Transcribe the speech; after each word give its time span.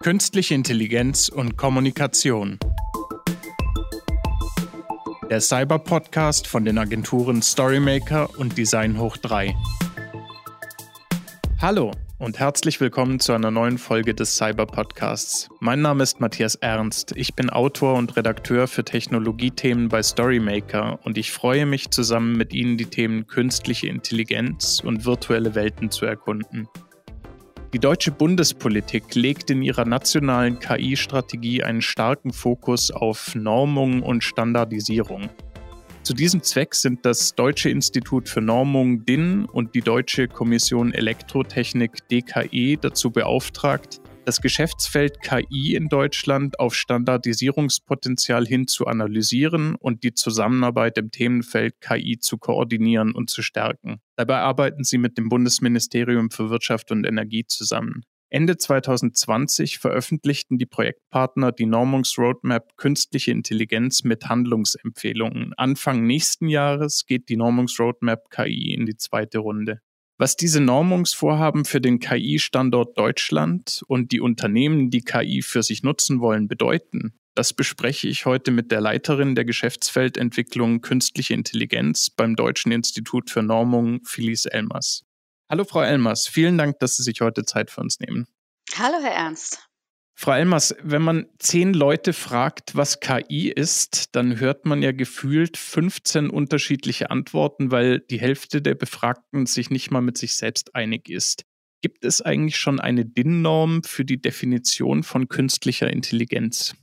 Künstliche 0.00 0.54
Intelligenz 0.54 1.28
und 1.28 1.56
Kommunikation. 1.56 2.58
Der 5.28 5.40
Cyber-Podcast 5.40 6.46
von 6.46 6.64
den 6.64 6.78
Agenturen 6.78 7.42
Storymaker 7.42 8.30
und 8.38 8.56
Design 8.56 8.98
Hoch 8.98 9.18
3. 9.18 9.54
Hallo 11.60 11.90
und 12.18 12.38
herzlich 12.38 12.80
willkommen 12.80 13.20
zu 13.20 13.32
einer 13.32 13.50
neuen 13.50 13.78
Folge 13.78 14.14
des 14.14 14.36
Cyber 14.36 14.66
Podcasts. 14.66 15.48
Mein 15.60 15.82
Name 15.82 16.02
ist 16.02 16.20
Matthias 16.20 16.54
Ernst. 16.54 17.12
Ich 17.14 17.34
bin 17.34 17.50
Autor 17.50 17.94
und 17.94 18.16
Redakteur 18.16 18.66
für 18.66 18.84
Technologiethemen 18.84 19.88
bei 19.88 20.02
Storymaker 20.02 20.98
und 21.04 21.18
ich 21.18 21.30
freue 21.30 21.66
mich, 21.66 21.90
zusammen 21.90 22.36
mit 22.36 22.54
Ihnen 22.54 22.78
die 22.78 22.86
Themen 22.86 23.26
künstliche 23.26 23.88
Intelligenz 23.88 24.80
und 24.84 25.04
virtuelle 25.04 25.54
Welten 25.54 25.90
zu 25.90 26.06
erkunden. 26.06 26.68
Die 27.74 27.78
deutsche 27.78 28.12
Bundespolitik 28.12 29.14
legt 29.14 29.50
in 29.50 29.60
ihrer 29.60 29.84
nationalen 29.84 30.58
KI-Strategie 30.58 31.62
einen 31.62 31.82
starken 31.82 32.32
Fokus 32.32 32.90
auf 32.90 33.34
Normung 33.34 34.02
und 34.02 34.24
Standardisierung. 34.24 35.28
Zu 36.02 36.14
diesem 36.14 36.42
Zweck 36.42 36.74
sind 36.74 37.04
das 37.04 37.34
Deutsche 37.34 37.68
Institut 37.68 38.26
für 38.30 38.40
Normung 38.40 39.04
DIN 39.04 39.44
und 39.44 39.74
die 39.74 39.82
Deutsche 39.82 40.28
Kommission 40.28 40.94
Elektrotechnik 40.94 42.08
DKE 42.08 42.78
dazu 42.80 43.10
beauftragt, 43.10 44.00
das 44.28 44.42
Geschäftsfeld 44.42 45.22
KI 45.22 45.74
in 45.74 45.88
Deutschland 45.88 46.60
auf 46.60 46.74
Standardisierungspotenzial 46.74 48.44
hin 48.44 48.66
zu 48.66 48.86
analysieren 48.86 49.74
und 49.74 50.04
die 50.04 50.12
Zusammenarbeit 50.12 50.98
im 50.98 51.10
Themenfeld 51.10 51.80
KI 51.80 52.18
zu 52.18 52.36
koordinieren 52.36 53.14
und 53.14 53.30
zu 53.30 53.40
stärken. 53.40 54.02
Dabei 54.16 54.40
arbeiten 54.40 54.84
sie 54.84 54.98
mit 54.98 55.16
dem 55.16 55.30
Bundesministerium 55.30 56.30
für 56.30 56.50
Wirtschaft 56.50 56.90
und 56.90 57.06
Energie 57.06 57.46
zusammen. 57.46 58.02
Ende 58.28 58.58
2020 58.58 59.78
veröffentlichten 59.78 60.58
die 60.58 60.66
Projektpartner 60.66 61.50
die 61.50 61.64
Normungsroadmap 61.64 62.76
Künstliche 62.76 63.30
Intelligenz 63.30 64.04
mit 64.04 64.28
Handlungsempfehlungen. 64.28 65.54
Anfang 65.56 66.06
nächsten 66.06 66.48
Jahres 66.48 67.06
geht 67.06 67.30
die 67.30 67.38
Normungsroadmap 67.38 68.28
KI 68.28 68.74
in 68.74 68.84
die 68.84 68.96
zweite 68.98 69.38
Runde. 69.38 69.80
Was 70.20 70.34
diese 70.34 70.60
Normungsvorhaben 70.60 71.64
für 71.64 71.80
den 71.80 72.00
KI-Standort 72.00 72.98
Deutschland 72.98 73.84
und 73.86 74.10
die 74.10 74.20
Unternehmen, 74.20 74.90
die 74.90 75.02
KI 75.02 75.42
für 75.42 75.62
sich 75.62 75.84
nutzen 75.84 76.20
wollen, 76.20 76.48
bedeuten, 76.48 77.14
das 77.36 77.52
bespreche 77.52 78.08
ich 78.08 78.26
heute 78.26 78.50
mit 78.50 78.72
der 78.72 78.80
Leiterin 78.80 79.36
der 79.36 79.44
Geschäftsfeldentwicklung 79.44 80.80
Künstliche 80.80 81.34
Intelligenz 81.34 82.10
beim 82.10 82.34
Deutschen 82.34 82.72
Institut 82.72 83.30
für 83.30 83.44
Normung, 83.44 84.00
Phyllis 84.04 84.44
Elmers. 84.44 85.04
Hallo, 85.48 85.62
Frau 85.62 85.82
Elmers. 85.82 86.26
Vielen 86.26 86.58
Dank, 86.58 86.80
dass 86.80 86.96
Sie 86.96 87.04
sich 87.04 87.20
heute 87.20 87.44
Zeit 87.44 87.70
für 87.70 87.80
uns 87.80 88.00
nehmen. 88.00 88.26
Hallo, 88.76 88.96
Herr 89.00 89.12
Ernst. 89.12 89.67
Frau 90.20 90.32
Elmers, 90.32 90.74
wenn 90.82 91.02
man 91.02 91.26
zehn 91.38 91.72
Leute 91.72 92.12
fragt, 92.12 92.74
was 92.74 92.98
KI 92.98 93.52
ist, 93.52 94.16
dann 94.16 94.40
hört 94.40 94.66
man 94.66 94.82
ja 94.82 94.90
gefühlt 94.90 95.56
15 95.56 96.28
unterschiedliche 96.28 97.12
Antworten, 97.12 97.70
weil 97.70 98.00
die 98.00 98.18
Hälfte 98.18 98.60
der 98.60 98.74
Befragten 98.74 99.46
sich 99.46 99.70
nicht 99.70 99.92
mal 99.92 100.00
mit 100.00 100.18
sich 100.18 100.36
selbst 100.36 100.74
einig 100.74 101.08
ist. 101.08 101.44
Gibt 101.82 102.04
es 102.04 102.20
eigentlich 102.20 102.56
schon 102.56 102.80
eine 102.80 103.04
DIN-Norm 103.04 103.84
für 103.84 104.04
die 104.04 104.20
Definition 104.20 105.04
von 105.04 105.28
künstlicher 105.28 105.88
Intelligenz? 105.88 106.74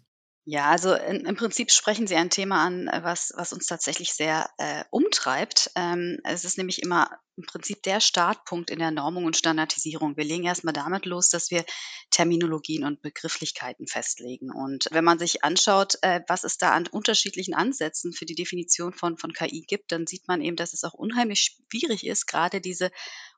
Ja, 0.47 0.69
also 0.69 0.93
in, 0.93 1.25
im 1.25 1.35
Prinzip 1.35 1.71
sprechen 1.71 2.05
Sie 2.05 2.15
ein 2.15 2.29
Thema 2.29 2.63
an, 2.63 2.87
äh, 2.87 2.99
was, 3.03 3.33
was 3.35 3.51
uns 3.51 3.65
tatsächlich 3.65 4.13
sehr 4.13 4.47
äh, 4.59 4.83
umtreibt. 4.91 5.71
Ähm, 5.75 6.19
es 6.23 6.45
ist 6.45 6.59
nämlich 6.59 6.83
immer 6.83 7.09
im 7.35 7.47
Prinzip 7.47 7.81
der 7.81 7.99
Startpunkt 7.99 8.69
in 8.69 8.77
der 8.77 8.91
Normung 8.91 9.25
und 9.25 9.35
Standardisierung. 9.35 10.15
Wir 10.17 10.23
legen 10.23 10.43
erstmal 10.43 10.75
damit 10.75 11.07
los, 11.07 11.29
dass 11.29 11.49
wir 11.49 11.65
Terminologien 12.11 12.83
und 12.83 13.01
Begrifflichkeiten 13.01 13.87
festlegen. 13.87 14.51
Und 14.51 14.87
wenn 14.91 15.03
man 15.03 15.17
sich 15.17 15.43
anschaut, 15.43 15.95
äh, 16.03 16.21
was 16.27 16.43
es 16.43 16.59
da 16.59 16.73
an 16.73 16.85
unterschiedlichen 16.87 17.55
Ansätzen 17.55 18.13
für 18.13 18.25
die 18.25 18.35
Definition 18.35 18.93
von, 18.93 19.17
von 19.17 19.33
KI 19.33 19.65
gibt, 19.67 19.91
dann 19.91 20.05
sieht 20.05 20.27
man 20.27 20.41
eben, 20.41 20.55
dass 20.55 20.73
es 20.73 20.83
auch 20.83 20.93
unheimlich 20.93 21.57
schwierig 21.71 22.05
ist, 22.05 22.27
gerade 22.27 22.61
diese 22.61 22.91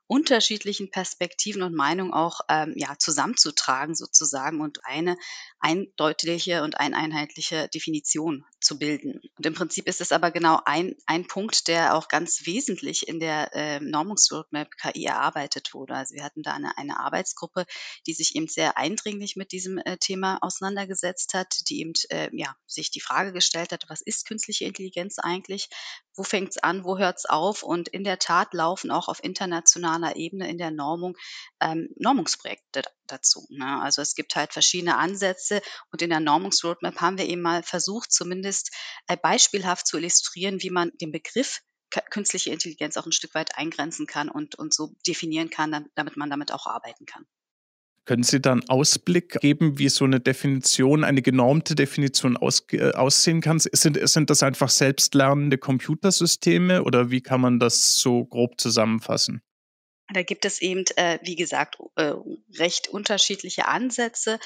unterschiedlichen 0.08 0.90
Perspektiven 0.90 1.62
und 1.62 1.74
Meinungen 1.74 2.12
auch 2.12 2.40
ähm, 2.48 2.72
ja, 2.76 2.96
zusammenzutragen 2.98 3.94
sozusagen 3.94 4.60
und 4.60 4.84
eine 4.84 5.16
eindeutige 5.60 6.64
und 6.64 6.80
eineinheitliche 6.80 7.68
Definition 7.68 8.44
zu 8.60 8.78
bilden. 8.78 9.20
Und 9.36 9.46
im 9.46 9.54
Prinzip 9.54 9.86
ist 9.86 10.00
es 10.00 10.12
aber 10.12 10.30
genau 10.30 10.60
ein, 10.64 10.94
ein 11.06 11.26
Punkt, 11.26 11.68
der 11.68 11.94
auch 11.94 12.08
ganz 12.08 12.46
wesentlich 12.46 13.08
in 13.08 13.20
der 13.20 13.54
äh, 13.54 13.80
Normungsroadmap 13.80 14.68
KI 14.76 15.04
erarbeitet 15.04 15.74
wurde. 15.74 15.94
Also 15.94 16.14
wir 16.14 16.24
hatten 16.24 16.42
da 16.42 16.54
eine, 16.54 16.76
eine 16.76 16.98
Arbeitsgruppe, 17.00 17.66
die 18.06 18.14
sich 18.14 18.34
eben 18.36 18.48
sehr 18.48 18.76
eindringlich 18.76 19.36
mit 19.36 19.52
diesem 19.52 19.78
äh, 19.78 19.96
Thema 19.98 20.38
auseinandergesetzt 20.42 21.34
hat, 21.34 21.68
die 21.68 21.80
eben 21.80 21.92
äh, 22.10 22.30
ja, 22.32 22.54
sich 22.66 22.90
die 22.90 23.00
Frage 23.00 23.32
gestellt 23.32 23.72
hat, 23.72 23.84
was 23.88 24.00
ist 24.00 24.26
künstliche 24.26 24.64
Intelligenz 24.64 25.18
eigentlich? 25.18 25.68
Wo 26.14 26.24
fängt 26.24 26.50
es 26.50 26.58
an? 26.58 26.84
Wo 26.84 26.98
hört 26.98 27.18
es 27.18 27.26
auf? 27.26 27.62
Und 27.62 27.88
in 27.88 28.02
der 28.02 28.18
Tat 28.18 28.52
laufen 28.54 28.90
auch 28.90 29.08
auf 29.08 29.22
internationaler 29.22 29.88
nationaler 29.88 30.16
Ebene 30.16 30.48
in 30.48 30.58
der 30.58 30.70
Normung 30.70 31.16
ähm, 31.60 31.88
Normungsprojekte 31.96 32.82
dazu. 33.06 33.46
Ne? 33.50 33.80
Also 33.82 34.02
es 34.02 34.14
gibt 34.14 34.36
halt 34.36 34.52
verschiedene 34.52 34.96
Ansätze 34.96 35.62
und 35.92 36.02
in 36.02 36.10
der 36.10 36.20
Normungsroadmap 36.20 37.00
haben 37.00 37.18
wir 37.18 37.26
eben 37.26 37.42
mal 37.42 37.62
versucht, 37.62 38.12
zumindest 38.12 38.47
äh, 39.06 39.16
beispielhaft 39.16 39.86
zu 39.86 39.98
illustrieren, 39.98 40.62
wie 40.62 40.70
man 40.70 40.90
den 41.00 41.12
Begriff 41.12 41.60
künstliche 42.10 42.50
Intelligenz 42.50 42.96
auch 42.96 43.06
ein 43.06 43.12
Stück 43.12 43.34
weit 43.34 43.56
eingrenzen 43.56 44.06
kann 44.06 44.28
und, 44.28 44.56
und 44.56 44.74
so 44.74 44.94
definieren 45.06 45.50
kann, 45.50 45.86
damit 45.94 46.16
man 46.16 46.30
damit 46.30 46.52
auch 46.52 46.66
arbeiten 46.66 47.06
kann. 47.06 47.24
Können 48.04 48.22
Sie 48.22 48.40
dann 48.40 48.66
Ausblick 48.68 49.38
geben, 49.40 49.78
wie 49.78 49.90
so 49.90 50.06
eine 50.06 50.18
Definition, 50.18 51.04
eine 51.04 51.20
genormte 51.20 51.74
Definition 51.74 52.38
aus, 52.38 52.64
äh, 52.72 52.92
aussehen 52.92 53.42
kann? 53.42 53.58
Sind, 53.58 53.98
sind 54.08 54.30
das 54.30 54.42
einfach 54.42 54.70
selbstlernende 54.70 55.58
Computersysteme 55.58 56.84
oder 56.84 57.10
wie 57.10 57.20
kann 57.20 57.42
man 57.42 57.58
das 57.58 57.96
so 57.96 58.24
grob 58.24 58.58
zusammenfassen? 58.58 59.42
Da 60.10 60.22
gibt 60.22 60.46
es 60.46 60.62
eben, 60.62 60.84
äh, 60.96 61.18
wie 61.22 61.36
gesagt, 61.36 61.76
äh, 61.96 62.14
recht 62.56 62.88
unterschiedliche 62.88 63.66
Ansätze 63.66 64.40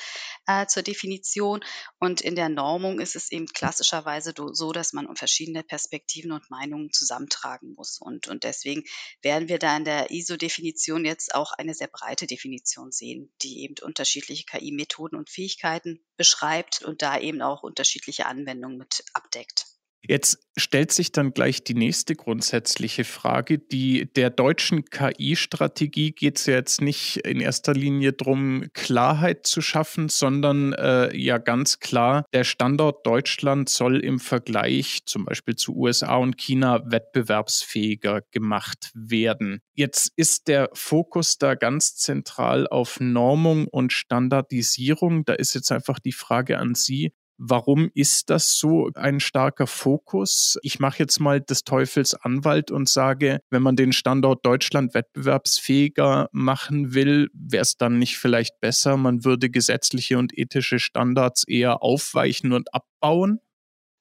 äh, 0.47 0.67
zur 0.67 0.83
Definition. 0.83 1.65
Und 2.00 2.21
in 2.21 2.34
der 2.34 2.49
Normung 2.49 2.99
ist 2.99 3.15
es 3.15 3.31
eben 3.31 3.47
klassischerweise 3.47 4.34
so, 4.37 4.72
dass 4.72 4.93
man 4.93 5.15
verschiedene 5.15 5.62
Perspektiven 5.62 6.33
und 6.33 6.51
Meinungen 6.51 6.93
zusammentragen 6.93 7.75
muss. 7.75 8.01
Und, 8.01 8.27
und 8.27 8.43
deswegen 8.43 8.83
werden 9.21 9.49
wir 9.49 9.61
da 9.61 9.77
in 9.77 9.84
der 9.84 10.11
ISO-Definition 10.11 11.05
jetzt 11.05 11.33
auch 11.33 11.53
eine 11.53 11.75
sehr 11.75 11.89
breite 11.89 12.27
Definition 12.27 12.91
sehen, 12.91 13.33
die 13.43 13.62
eben 13.62 13.77
unterschiedliche 13.83 14.45
KI-Methoden 14.45 15.15
und 15.17 15.31
Fähigkeiten 15.31 16.05
beschreibt 16.17 16.83
und 16.83 17.03
da 17.03 17.21
eben 17.21 17.41
auch 17.41 17.62
unterschiedliche 17.62 18.27
Anwendungen 18.27 18.78
mit 18.78 19.05
abdeckt. 19.12 19.72
Jetzt 20.05 20.41
stellt 20.57 20.91
sich 20.91 21.13
dann 21.13 21.33
gleich 21.33 21.63
die 21.63 21.75
nächste 21.75 22.17
grundsätzliche 22.17 23.05
Frage. 23.05 23.59
Die, 23.59 24.13
der 24.13 24.31
deutschen 24.31 24.85
KI-Strategie 24.85 26.11
geht 26.11 26.39
es 26.39 26.47
ja 26.47 26.55
jetzt 26.55 26.81
nicht 26.81 27.19
in 27.19 27.41
erster 27.41 27.73
Linie 27.73 28.13
darum, 28.13 28.65
Klarheit 28.75 29.47
zu 29.47 29.61
schaffen, 29.61 30.09
sondern 30.09 30.73
äh, 30.73 31.17
ja 31.17 31.39
ganz 31.39 31.79
klar, 31.79 32.25
der 32.33 32.43
Standort 32.43 33.07
Deutschland 33.07 33.69
soll 33.69 34.01
im 34.01 34.19
Vergleich 34.19 35.03
zum 35.07 35.25
Beispiel 35.25 35.55
zu 35.55 35.77
USA 35.77 36.17
und 36.17 36.37
China 36.37 36.83
wettbewerbsfähiger 36.91 38.23
gemacht 38.33 38.91
werden. 38.95 39.61
Jetzt 39.75 40.13
ist 40.17 40.49
der 40.49 40.69
Fokus 40.75 41.39
da 41.39 41.55
ganz 41.55 41.95
zentral 41.97 42.67
auf 42.67 42.99
Normung 43.01 43.69
und 43.69 43.93
Standardisierung. 43.93 45.25
Da 45.25 45.34
ist 45.34 45.55
jetzt 45.55 45.71
einfach 45.71 46.01
die 46.01 46.13
Frage 46.13 46.59
an 46.59 46.75
Sie, 46.75 47.13
Warum 47.38 47.91
ist 47.94 48.31
das 48.31 48.56
so 48.56 48.91
ein 48.94 49.19
starker 49.20 49.66
Fokus? 49.66 50.59
Ich 50.62 50.78
mache 50.78 50.98
jetzt 51.00 51.19
mal 51.19 51.41
des 51.41 51.65
Teufels 51.65 52.15
Anwalt 52.15 52.70
und 52.70 52.88
sage, 52.88 53.41
wenn 53.50 53.62
man 53.62 53.76
den 53.76 53.93
Standort 53.93 54.47
Deutschland 54.47 54.94
wettbewerbsfähiger 54.94 56.28
machen 56.32 56.94
will, 56.94 57.28
wäre 57.32 57.62
es 57.62 57.76
dann 57.76 57.98
nicht 57.98 58.19
vielleicht 58.19 58.60
besser, 58.60 58.97
man 58.97 59.24
würde 59.24 59.51
gesetzliche 59.51 60.18
und 60.18 60.36
ethische 60.36 60.78
Standards 60.78 61.45
eher 61.48 61.83
aufweichen 61.83 62.53
und 62.53 62.72
abbauen? 62.74 63.41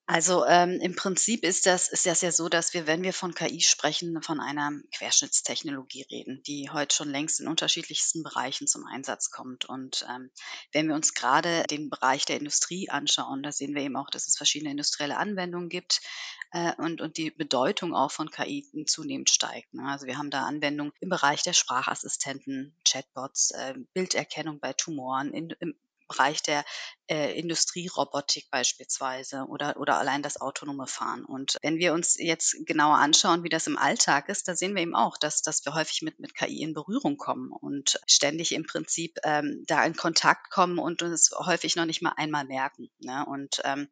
Also 0.06 0.44
ähm, 0.46 0.80
im 0.80 0.96
Prinzip 0.96 1.44
ist 1.44 1.64
das, 1.64 1.88
ist 1.88 2.06
das 2.06 2.22
ja 2.22 2.32
so, 2.32 2.48
dass 2.48 2.74
wir, 2.74 2.88
wenn 2.88 3.04
wir 3.04 3.12
von 3.12 3.34
KI 3.34 3.60
sprechen, 3.60 4.20
von 4.20 4.40
einer 4.40 4.72
Querschnittstechnologie 4.96 6.04
reden, 6.10 6.42
die 6.42 6.70
heute 6.70 6.94
schon 6.94 7.08
längst 7.08 7.40
in 7.40 7.46
unterschiedlichsten 7.46 8.24
Bereichen 8.24 8.66
zum 8.66 8.84
Einsatz 8.84 9.30
kommt. 9.30 9.64
Und 9.64 10.04
ähm, 10.10 10.30
wenn 10.72 10.88
wir 10.88 10.96
uns 10.96 11.14
gerade 11.14 11.62
den 11.70 11.88
Bereich 11.88 12.24
der 12.26 12.38
Industrie 12.38 12.90
anschauen, 12.90 13.44
da 13.44 13.52
sehen 13.52 13.76
wir 13.76 13.82
eben 13.82 13.96
auch, 13.96 14.10
dass 14.10 14.26
es 14.26 14.36
verschiedene 14.36 14.72
industrielle 14.72 15.16
Anwendungen 15.16 15.68
gibt 15.68 16.00
äh, 16.50 16.74
und, 16.78 17.00
und 17.00 17.16
die 17.16 17.30
Bedeutung 17.30 17.94
auch 17.94 18.10
von 18.10 18.28
KI 18.28 18.66
zunehmend 18.86 19.30
steigt. 19.30 19.72
Ne? 19.72 19.84
Also 19.84 20.06
wir 20.06 20.18
haben 20.18 20.30
da 20.30 20.44
Anwendungen 20.44 20.92
im 20.98 21.10
Bereich 21.10 21.44
der 21.44 21.52
Sprachassistenten, 21.52 22.76
Chatbots, 22.84 23.52
äh, 23.52 23.74
Bilderkennung 23.94 24.58
bei 24.58 24.72
Tumoren, 24.72 25.32
in, 25.32 25.50
im 25.60 25.76
Bereich 26.12 26.42
der 26.42 26.64
äh, 27.08 27.38
Industrierobotik 27.38 28.50
beispielsweise 28.50 29.46
oder, 29.48 29.76
oder 29.78 29.98
allein 29.98 30.22
das 30.22 30.40
autonome 30.40 30.86
Fahren. 30.86 31.24
Und 31.24 31.58
wenn 31.62 31.78
wir 31.78 31.94
uns 31.94 32.16
jetzt 32.18 32.56
genauer 32.66 32.98
anschauen, 32.98 33.44
wie 33.44 33.48
das 33.48 33.66
im 33.66 33.78
Alltag 33.78 34.28
ist, 34.28 34.46
da 34.48 34.54
sehen 34.54 34.74
wir 34.74 34.82
eben 34.82 34.94
auch, 34.94 35.16
dass, 35.16 35.42
dass 35.42 35.64
wir 35.64 35.74
häufig 35.74 36.02
mit, 36.02 36.20
mit 36.20 36.34
KI 36.34 36.62
in 36.62 36.74
Berührung 36.74 37.16
kommen 37.16 37.50
und 37.52 38.00
ständig 38.06 38.52
im 38.52 38.66
Prinzip 38.66 39.18
ähm, 39.24 39.64
da 39.66 39.84
in 39.84 39.96
Kontakt 39.96 40.50
kommen 40.50 40.78
und 40.78 41.02
uns 41.02 41.30
häufig 41.38 41.76
noch 41.76 41.86
nicht 41.86 42.02
mal 42.02 42.14
einmal 42.16 42.44
merken. 42.44 42.90
Ne? 43.00 43.24
Und 43.26 43.60
ähm, 43.64 43.88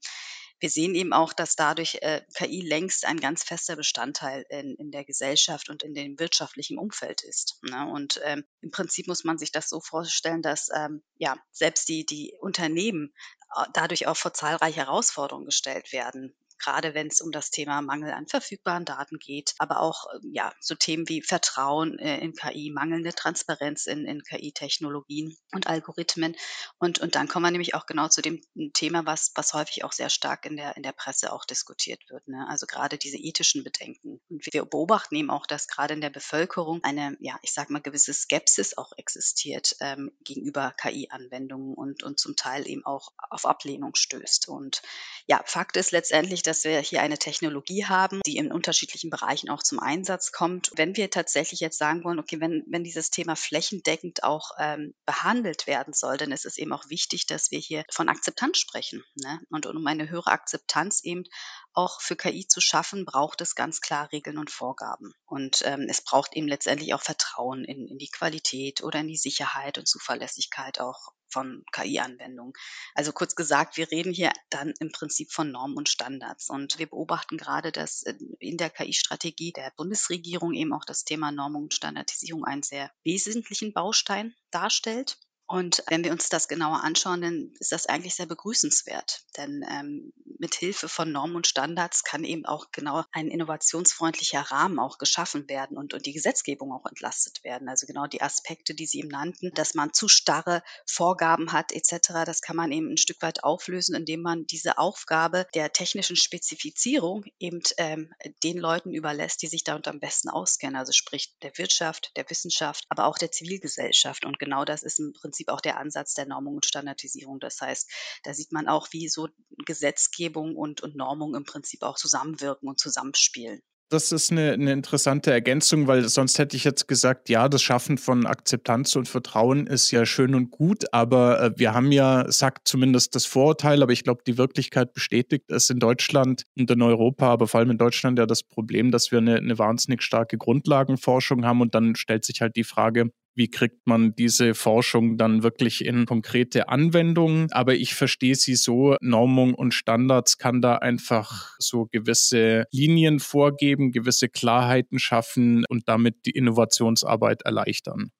wir 0.61 0.71
sehen 0.71 0.95
eben 0.95 1.13
auch, 1.13 1.33
dass 1.33 1.57
dadurch 1.57 1.99
äh, 2.03 2.21
KI 2.35 2.61
längst 2.61 3.07
ein 3.07 3.19
ganz 3.19 3.43
fester 3.43 3.77
Bestandteil 3.77 4.45
in, 4.51 4.77
in 4.77 4.91
der 4.91 5.05
Gesellschaft 5.05 5.71
und 5.71 5.83
in 5.83 5.95
dem 5.95 6.19
wirtschaftlichen 6.19 6.79
Umfeld 6.79 7.23
ist. 7.23 7.59
Ne? 7.63 7.91
Und 7.91 8.21
ähm, 8.25 8.45
im 8.61 8.71
Prinzip 8.71 9.09
muss 9.09 9.25
man 9.25 9.39
sich 9.39 9.53
das 9.53 9.69
so 9.69 9.81
vorstellen, 9.81 10.43
dass 10.43 10.69
ähm, 10.75 11.03
ja 11.17 11.37
selbst 11.51 11.89
die, 11.89 12.05
die 12.05 12.35
Unternehmen 12.41 13.13
äh, 13.57 13.65
dadurch 13.73 14.07
auch 14.07 14.17
vor 14.17 14.35
zahlreiche 14.35 14.81
Herausforderungen 14.81 15.47
gestellt 15.47 15.93
werden 15.93 16.35
gerade 16.61 16.95
wenn 16.95 17.09
es 17.09 17.21
um 17.21 17.31
das 17.31 17.51
Thema 17.51 17.83
Mangel 17.83 18.13
an 18.13 18.27
verfügbaren 18.27 18.85
Daten 18.85 19.19
geht, 19.19 19.55
aber 19.59 19.81
auch 19.81 20.07
ähm, 20.15 20.31
ja, 20.33 20.53
so 20.61 20.75
Themen 20.75 21.09
wie 21.09 21.23
Vertrauen 21.23 21.99
äh, 21.99 22.19
in 22.19 22.33
KI, 22.33 22.71
mangelnde 22.71 23.13
Transparenz 23.13 23.87
in, 23.87 24.05
in 24.07 24.23
KI-Technologien 24.23 25.37
und 25.53 25.67
Algorithmen. 25.67 26.37
Und, 26.79 26.99
und 26.99 27.15
dann 27.15 27.29
kommen 27.29 27.45
wir 27.47 27.51
nämlich 27.51 27.75
auch 27.75 27.87
genau 27.87 28.09
zu 28.09 28.23
dem 28.23 28.41
Thema, 28.73 29.07
was, 29.07 29.33
was 29.35 29.55
häufig 29.55 29.85
auch 29.85 29.93
sehr 29.93 30.11
stark 30.11 30.47
in 30.47 30.57
der, 30.57 30.77
in 30.77 30.83
der 30.83 30.93
Presse 30.93 31.33
auch 31.33 31.45
diskutiert 31.45 32.03
wird. 32.09 32.27
Ne? 32.29 32.47
Also 32.49 32.67
gerade 32.67 32.99
diese 32.99 33.17
ethischen 33.17 33.65
Bedenken. 33.65 34.10
Und 34.31 34.47
wir 34.47 34.65
beobachten 34.65 35.17
eben 35.17 35.31
auch, 35.31 35.45
dass 35.47 35.67
gerade 35.67 35.95
in 35.95 36.01
der 36.01 36.11
Bevölkerung 36.11 36.83
eine, 36.85 37.17
ja, 37.21 37.39
ich 37.43 37.53
sage 37.53 37.73
mal, 37.73 37.83
gewisse 37.83 38.15
Skepsis 38.15 38.79
auch 38.79 38.93
existiert 38.97 39.77
ähm, 39.81 40.13
gegenüber 40.23 40.73
KI-Anwendungen 40.81 41.75
und, 41.75 42.03
und 42.05 42.21
zum 42.21 42.37
Teil 42.37 42.67
eben 42.69 42.87
auch 42.87 43.13
auf 43.29 43.45
Ablehnung 43.45 43.95
stößt. 43.97 44.49
Und 44.49 44.83
ja, 45.27 45.43
Fakt 45.45 45.77
ist 45.77 45.91
letztendlich, 45.91 46.43
dass 46.43 46.65
wir 46.65 46.79
hier 46.81 47.03
eine 47.03 47.19
Technologie 47.19 47.87
haben, 47.87 48.21
die 48.25 48.37
in 48.37 48.53
unterschiedlichen 48.53 49.11
Bereichen 49.11 49.51
auch 49.51 49.63
zum 49.63 49.81
Einsatz 49.81 50.31
kommt. 50.31 50.71
Wenn 50.77 50.97
wir 50.97 51.11
tatsächlich 51.11 51.61
jetzt 51.61 51.79
sagen 51.79 52.05
wollen, 52.05 52.21
okay, 52.21 52.41
wenn, 52.41 52.65
wenn 52.69 52.85
dieses 52.85 53.11
Thema 53.11 53.35
flächendeckend 53.35 54.23
auch 54.23 54.53
ähm, 54.59 54.95
behandelt 55.07 55.67
werden 55.67 55.93
soll, 55.93 56.17
dann 56.17 56.31
ist 56.31 56.47
es 56.47 56.57
eben 56.57 56.73
auch 56.73 56.89
wichtig, 56.89 57.27
dass 57.27 57.51
wir 57.51 57.59
hier 57.59 57.85
von 57.91 58.09
Akzeptanz 58.09 58.59
sprechen. 58.59 59.03
Ne? 59.17 59.41
Und 59.51 59.67
um 59.67 59.85
eine 59.87 60.09
höhere 60.09 60.31
Akzeptanz 60.31 61.03
eben 61.03 61.25
auch 61.73 62.01
für 62.01 62.17
KI 62.17 62.47
zu 62.47 62.61
schaffen, 62.61 63.05
braucht 63.05 63.41
es 63.41 63.55
ganz 63.55 63.81
klar 63.81 64.11
Regeln 64.13 64.39
und 64.39 64.51
Vorgaben. 64.51 65.13
Und 65.27 65.63
ähm, 65.65 65.87
es 65.89 66.03
braucht 66.03 66.35
eben 66.35 66.49
letztendlich 66.49 66.95
auch 66.95 67.03
Vertrauen 67.03 67.65
in, 67.65 67.87
in 67.87 67.99
die 67.99 68.11
Qualität 68.11 68.83
oder 68.83 69.01
in 69.01 69.09
die 69.09 69.17
Sicherheit 69.17 69.79
und 69.79 69.89
Zuverlässigkeit 69.89 70.81
auch 70.81 71.13
von 71.29 71.65
KI-Anwendungen. 71.73 72.53
Also 72.95 73.13
kurz 73.13 73.35
gesagt, 73.35 73.77
wir 73.77 73.91
reden 73.91 74.13
hier 74.13 74.33
dann 74.51 74.75
im 74.81 74.91
Prinzip 74.91 75.31
von 75.31 75.51
Normen 75.51 75.77
und 75.77 75.89
Standards. 75.89 76.51
Und 76.51 76.79
wir 76.79 76.89
beobachten 76.89 77.37
gerade, 77.37 77.73
dass 77.73 78.03
in 78.39 78.57
der 78.57 78.71
KI-Strategie 78.71 79.53
der 79.53 79.73
Bundesregierung 79.77 80.53
eben 80.55 80.73
auch 80.73 80.85
das 80.85 81.05
Thema 81.05 81.31
Normung 81.31 81.65
und 81.65 81.75
Standardisierung 81.75 82.45
einen 82.45 82.63
sehr 82.63 82.91
wesentlichen 83.05 83.73
Baustein 83.73 84.35
darstellt. 84.51 85.19
Und 85.51 85.83
wenn 85.89 86.05
wir 86.05 86.13
uns 86.13 86.29
das 86.29 86.47
genauer 86.47 86.85
anschauen, 86.85 87.23
dann 87.23 87.53
ist 87.59 87.73
das 87.73 87.87
eigentlich 87.87 88.15
sehr 88.15 88.27
begrüßenswert. 88.27 89.25
Denn 89.37 89.67
ähm, 89.69 90.13
mit 90.39 90.55
Hilfe 90.55 90.89
von 90.89 91.11
Normen 91.11 91.35
und 91.35 91.49
Standards 91.49 92.05
kann 92.05 92.23
eben 92.23 92.47
auch 92.47 92.71
genau 92.71 93.03
ein 93.11 93.27
innovationsfreundlicher 93.27 94.43
Rahmen 94.43 94.79
auch 94.79 94.99
geschaffen 94.99 95.49
werden 95.49 95.77
und, 95.77 95.93
und 95.93 96.07
die 96.07 96.13
Gesetzgebung 96.13 96.73
auch 96.73 96.87
entlastet 96.87 97.43
werden. 97.43 97.69
Also 97.69 97.89
genau 97.89 98.07
die 98.07 98.23
Aspekte, 98.23 98.77
die 98.77 98.87
Sie 98.87 99.01
eben 99.01 99.09
nannten, 99.09 99.51
dass 99.55 99.75
man 99.75 99.93
zu 99.93 100.07
starre 100.07 100.63
Vorgaben 100.87 101.51
hat 101.51 101.73
etc., 101.73 102.23
das 102.25 102.43
kann 102.43 102.55
man 102.55 102.71
eben 102.71 102.89
ein 102.89 102.97
Stück 102.97 103.21
weit 103.21 103.43
auflösen, 103.43 103.97
indem 103.97 104.23
man 104.23 104.47
diese 104.47 104.79
Aufgabe 104.79 105.49
der 105.55 105.73
technischen 105.73 106.15
Spezifizierung 106.15 107.25
eben 107.41 107.61
ähm, 107.77 108.15
den 108.45 108.57
Leuten 108.57 108.95
überlässt, 108.95 109.43
die 109.43 109.49
sich 109.49 109.65
damit 109.65 109.89
am 109.89 109.99
besten 109.99 110.29
auskennen. 110.29 110.77
Also 110.77 110.93
sprich 110.93 111.35
der 111.43 111.59
Wirtschaft, 111.59 112.13
der 112.15 112.31
Wissenschaft, 112.31 112.87
aber 112.89 113.07
auch 113.07 113.19
der 113.19 113.33
Zivilgesellschaft. 113.33 114.25
Und 114.25 114.39
genau 114.39 114.65
das 114.65 114.85
ist 114.85 115.01
im 115.01 115.13
Prinzip 115.13 115.40
auch 115.49 115.61
der 115.61 115.79
Ansatz 115.79 116.15
der 116.15 116.27
Normung 116.27 116.57
und 116.57 116.67
Standardisierung. 116.67 117.41
Das 117.41 117.61
heißt, 117.61 117.91
da 118.25 118.35
sieht 118.35 118.53
man 118.53 118.69
auch, 118.69 118.89
wie 118.93 119.09
so 119.09 119.29
Gesetzgebung 119.67 120.57
und, 120.57 120.83
und 120.83 120.97
Normung 120.97 121.35
im 121.35 121.45
Prinzip 121.45 121.83
auch 121.83 121.97
zusammenwirken 121.97 122.69
und 122.69 122.79
zusammenspielen. 122.79 123.63
Das 123.93 124.13
ist 124.13 124.31
eine, 124.31 124.53
eine, 124.53 124.71
interessante 124.71 125.33
Ergänzung, 125.33 125.89
weil 125.89 126.09
sonst 126.09 126.39
hätte 126.39 126.57
ich 126.57 126.63
jetzt 126.63 126.87
gesagt, 126.87 127.29
ja, 127.29 127.49
das 127.49 127.61
Schaffen 127.61 127.99
von 127.99 128.25
Akzeptanz 128.25 128.95
und 128.95 129.09
Vertrauen 129.09 129.67
ist 129.67 129.91
ja 129.91 130.07
schön 130.07 130.37
und 130.37 130.53
gut, 130.53 130.85
aber 130.93 131.43
äh, 131.43 131.53
wir 131.57 131.75
haben 131.75 131.91
ja, 131.91 132.31
sagt 132.31 132.69
zumindest 132.69 133.17
das 133.17 133.27
Vorurteil, 133.27 133.83
aber 133.83 133.91
ich 133.91 134.05
glaube, 134.05 134.23
die 134.25 134.39
Wirklichkeit 134.39 134.93
bestätigt 134.93 135.51
es 135.51 135.71
in 135.71 135.81
Deutschland 135.81 136.45
und 136.57 136.71
in 136.71 136.83
Europa, 136.83 137.33
aber 137.33 137.49
vor 137.49 137.59
allem 137.59 137.73
in 137.73 137.79
Deutschland 137.79 138.17
ja 138.21 138.27
das 138.27 138.45
Problem, 138.45 138.93
dass 138.93 139.11
wir 139.11 139.19
eine, 139.19 139.39
eine 139.39 139.59
wahnsinnig 139.59 140.03
starke 140.03 140.39
Grundlagenforschung 140.39 141.45
haben 141.45 141.61
und 141.61 141.75
dann 141.75 141.97
stellt 141.97 142.25
sich 142.25 142.43
halt 142.43 142.55
die 142.55 142.63
Frage, 142.63 143.11
wie 143.35 143.49
kriegt 143.49 143.87
man 143.87 144.15
diese 144.15 144.55
Forschung 144.55 145.17
dann 145.17 145.43
wirklich 145.43 145.85
in 145.85 146.07
konkrete 146.07 146.69
Anwendungen. 146.69 147.51
Aber 147.53 147.75
ich 147.75 147.95
verstehe 147.95 148.35
sie 148.35 148.55
so, 148.55 148.97
Normung 149.01 149.55
und 149.55 149.75
Standards 149.75 150.39
kann 150.39 150.61
da 150.61 150.77
einfach 150.77 151.55
so 151.59 151.87
gewisse 151.91 152.65
Linien 152.73 153.21
vorgeben, 153.21 153.93
gewisse 153.93 154.29
Klarheiten 154.29 154.99
schaffen 154.99 155.65
und 155.69 155.89
damit 155.89 156.27
die 156.27 156.33
Innovationsarbeit 156.33 157.43
erleichtern. 157.43 158.11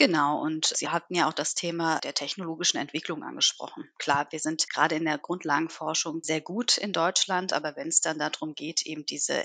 Genau, 0.00 0.40
und 0.40 0.64
Sie 0.64 0.90
hatten 0.90 1.16
ja 1.16 1.28
auch 1.28 1.32
das 1.32 1.56
Thema 1.56 1.98
der 1.98 2.14
technologischen 2.14 2.78
Entwicklung 2.78 3.24
angesprochen. 3.24 3.90
Klar, 3.98 4.28
wir 4.30 4.38
sind 4.38 4.70
gerade 4.70 4.94
in 4.94 5.04
der 5.04 5.18
Grundlagenforschung 5.18 6.22
sehr 6.22 6.40
gut 6.40 6.78
in 6.78 6.92
Deutschland, 6.92 7.52
aber 7.52 7.74
wenn 7.74 7.88
es 7.88 8.00
dann 8.00 8.20
darum 8.20 8.54
geht, 8.54 8.86
eben 8.86 9.04
diese 9.06 9.44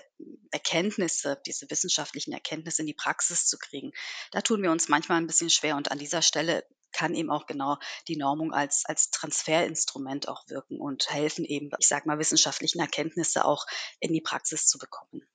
Erkenntnisse, 0.51 1.41
diese 1.47 1.71
wissenschaftlichen 1.71 2.33
Erkenntnisse 2.33 2.83
in 2.83 2.87
die 2.87 2.93
Praxis 2.93 3.47
zu 3.47 3.57
kriegen, 3.57 3.93
da 4.29 4.41
tun 4.41 4.61
wir 4.61 4.71
uns 4.71 4.89
manchmal 4.89 5.17
ein 5.17 5.25
bisschen 5.25 5.49
schwer. 5.49 5.75
Und 5.75 5.89
an 5.89 5.97
dieser 5.97 6.21
Stelle 6.21 6.63
kann 6.91 7.15
eben 7.15 7.31
auch 7.31 7.47
genau 7.47 7.79
die 8.07 8.17
Normung 8.17 8.53
als, 8.53 8.85
als 8.85 9.09
Transferinstrument 9.09 10.27
auch 10.27 10.47
wirken 10.49 10.79
und 10.79 11.09
helfen 11.09 11.45
eben, 11.45 11.71
ich 11.79 11.87
sage 11.87 12.07
mal, 12.07 12.19
wissenschaftlichen 12.19 12.79
Erkenntnisse 12.79 13.43
auch 13.43 13.65
in 13.99 14.13
die 14.13 14.21
Praxis 14.21 14.67
zu 14.67 14.77
bekommen. 14.77 15.25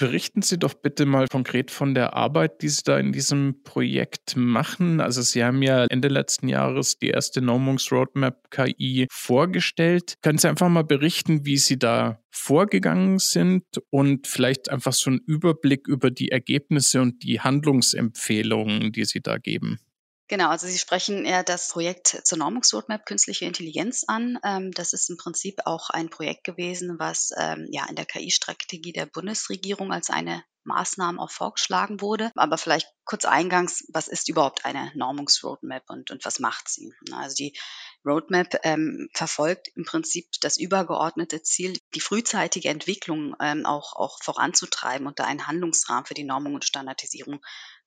Berichten 0.00 0.40
Sie 0.40 0.58
doch 0.58 0.72
bitte 0.72 1.04
mal 1.04 1.28
konkret 1.28 1.70
von 1.70 1.94
der 1.94 2.14
Arbeit, 2.14 2.62
die 2.62 2.70
Sie 2.70 2.80
da 2.82 2.98
in 2.98 3.12
diesem 3.12 3.62
Projekt 3.64 4.34
machen. 4.34 4.98
Also 4.98 5.20
Sie 5.20 5.44
haben 5.44 5.60
ja 5.60 5.84
Ende 5.90 6.08
letzten 6.08 6.48
Jahres 6.48 6.98
die 6.98 7.08
erste 7.08 7.42
Normungsroadmap 7.42 8.50
KI 8.50 9.08
vorgestellt. 9.12 10.14
Können 10.22 10.38
Sie 10.38 10.48
einfach 10.48 10.70
mal 10.70 10.84
berichten, 10.84 11.44
wie 11.44 11.58
Sie 11.58 11.78
da 11.78 12.18
vorgegangen 12.30 13.18
sind 13.18 13.64
und 13.90 14.26
vielleicht 14.26 14.70
einfach 14.70 14.94
so 14.94 15.10
einen 15.10 15.20
Überblick 15.26 15.86
über 15.86 16.10
die 16.10 16.30
Ergebnisse 16.30 17.02
und 17.02 17.22
die 17.22 17.40
Handlungsempfehlungen, 17.40 18.92
die 18.92 19.04
Sie 19.04 19.20
da 19.20 19.36
geben? 19.36 19.80
Genau, 20.30 20.48
also 20.48 20.68
Sie 20.68 20.78
sprechen 20.78 21.26
ja 21.26 21.42
das 21.42 21.70
Projekt 21.70 22.20
zur 22.22 22.38
Normungsroadmap 22.38 23.04
Künstliche 23.04 23.46
Intelligenz 23.46 24.04
an. 24.06 24.38
Ähm, 24.44 24.70
das 24.70 24.92
ist 24.92 25.10
im 25.10 25.16
Prinzip 25.16 25.62
auch 25.64 25.90
ein 25.90 26.08
Projekt 26.08 26.44
gewesen, 26.44 27.00
was 27.00 27.32
ähm, 27.36 27.66
ja 27.72 27.84
in 27.88 27.96
der 27.96 28.06
KI-Strategie 28.06 28.92
der 28.92 29.06
Bundesregierung 29.06 29.92
als 29.92 30.08
eine 30.08 30.44
Maßnahme 30.62 31.20
auch 31.20 31.32
vorgeschlagen 31.32 32.00
wurde. 32.00 32.30
Aber 32.36 32.58
vielleicht 32.58 32.86
kurz 33.04 33.24
eingangs, 33.24 33.84
was 33.92 34.06
ist 34.06 34.28
überhaupt 34.28 34.64
eine 34.64 34.92
Normungsroadmap 34.94 35.82
und, 35.88 36.12
und 36.12 36.24
was 36.24 36.38
macht 36.38 36.68
sie? 36.68 36.92
Also 37.10 37.34
die 37.34 37.58
Roadmap 38.04 38.60
ähm, 38.62 39.08
verfolgt 39.12 39.66
im 39.74 39.84
Prinzip 39.84 40.28
das 40.42 40.58
übergeordnete 40.58 41.42
Ziel, 41.42 41.76
die 41.96 42.00
frühzeitige 42.00 42.68
Entwicklung 42.68 43.34
ähm, 43.40 43.66
auch, 43.66 43.96
auch 43.96 44.22
voranzutreiben 44.22 45.08
und 45.08 45.18
da 45.18 45.24
einen 45.24 45.48
Handlungsrahmen 45.48 46.06
für 46.06 46.14
die 46.14 46.22
Normung 46.22 46.54
und 46.54 46.64
Standardisierung 46.64 47.40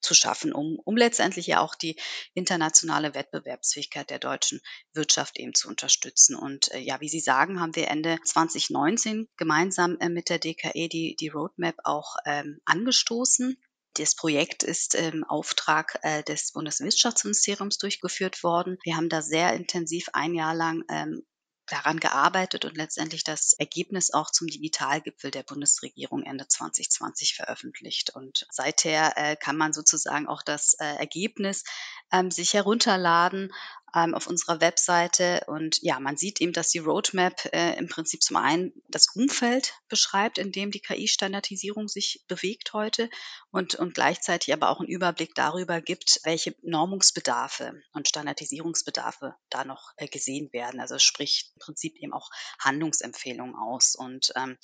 zu 0.04 0.14
schaffen, 0.14 0.54
um, 0.54 0.78
um 0.84 0.96
letztendlich 0.96 1.48
ja 1.48 1.62
auch 1.62 1.76
die 1.76 1.96
internationale 2.34 3.16
Wettbewerbsfähigkeit 3.16 4.10
der 4.10 4.20
deutschen 4.20 4.62
Wirtschaft 4.94 5.40
eben 5.40 5.54
zu 5.54 5.68
unterstützen. 5.68 6.36
Und 6.36 6.72
äh, 6.72 6.80
ja, 6.80 7.02
wie 7.02 7.10
Sie 7.10 7.20
sagen, 7.20 7.60
haben 7.60 7.76
wir 7.76 7.88
Ende 7.88 8.20
2019 8.24 9.28
gemeinsam 9.38 9.98
äh, 10.00 10.10
mit 10.10 10.30
der 10.30 10.40
DKE 10.40 10.88
die, 10.90 11.16
die 11.16 11.30
Roadmap 11.30 11.76
auch 11.84 12.16
ähm, 12.26 12.60
angestoßen. 12.66 13.58
Das 13.96 14.16
Projekt 14.16 14.64
ist 14.64 14.96
im 14.96 15.24
Auftrag 15.24 16.00
äh, 16.02 16.24
des 16.24 16.52
Bundeswirtschaftsministeriums 16.52 17.78
durchgeführt 17.78 18.44
worden. 18.44 18.78
Wir 18.84 18.96
haben 18.96 19.10
da 19.10 19.22
sehr 19.22 19.54
intensiv 19.54 20.10
ein 20.14 20.34
Jahr 20.34 20.56
lang 20.56 20.84
ähm, 20.90 21.24
daran 21.68 22.00
gearbeitet 22.00 22.66
und 22.66 22.76
letztendlich 22.76 23.24
das 23.24 23.54
Ergebnis 23.54 24.12
auch 24.14 24.32
zum 24.32 24.48
Digitalgipfel 24.48 25.32
der 25.32 25.44
Bundesregierung 25.44 26.24
Ende 26.24 26.48
2020 26.48 27.36
veröffentlicht. 27.36 28.12
Und 28.16 28.46
seither 28.52 29.14
äh, 29.18 29.36
kann 29.36 29.58
man 29.58 29.74
sozusagen 29.74 30.28
auch 30.28 30.42
das 30.42 30.74
äh, 30.76 30.86
Ergebnis 30.86 31.64
ähm, 32.12 32.32
sich 32.32 32.54
herunterladen 32.54 33.54
ähm, 33.96 34.16
auf 34.16 34.28
unserer 34.28 34.62
Webseite. 34.62 35.44
Und 35.48 35.82
ja, 35.82 36.00
man 36.00 36.18
sieht 36.18 36.42
eben, 36.42 36.54
dass 36.54 36.70
die 36.70 36.80
Roadmap 36.80 37.50
äh, 37.54 37.78
im 37.78 37.88
Prinzip 37.88 38.22
zum 38.22 38.38
einen 38.38 38.74
das 38.88 39.08
Umfeld 39.16 39.74
beschreibt, 39.88 40.38
in 40.38 40.52
dem 40.52 40.72
die 40.72 40.80
KI-Standardisierung 40.80 41.88
sich 41.88 42.24
bewegt 42.28 42.74
heute 42.74 43.10
und, 43.52 43.76
und 43.76 43.94
gleichzeitig 43.94 44.54
aber 44.54 44.70
auch 44.70 44.80
einen 44.80 44.90
Überblick 44.90 45.36
darüber 45.36 45.82
gibt, 45.82 46.20
welche 46.24 46.56
Normungsbedarfe 46.62 47.82
und 47.94 48.08
Standardisierungsbedarfe 48.08 49.36
da 49.50 49.64
noch 49.64 49.92
äh, 49.98 50.08
gesehen 50.08 50.52
werden. 50.54 50.80
Also 50.80 51.00
spricht 51.00 51.52
im 51.56 51.60
Prinzip 51.60 51.96
eben 51.98 52.14
auch 52.14 52.30
Handlungsempfehlungen 52.60 53.56
aus. 53.56 53.96
Und 53.96 54.32
ähm, 54.36 54.58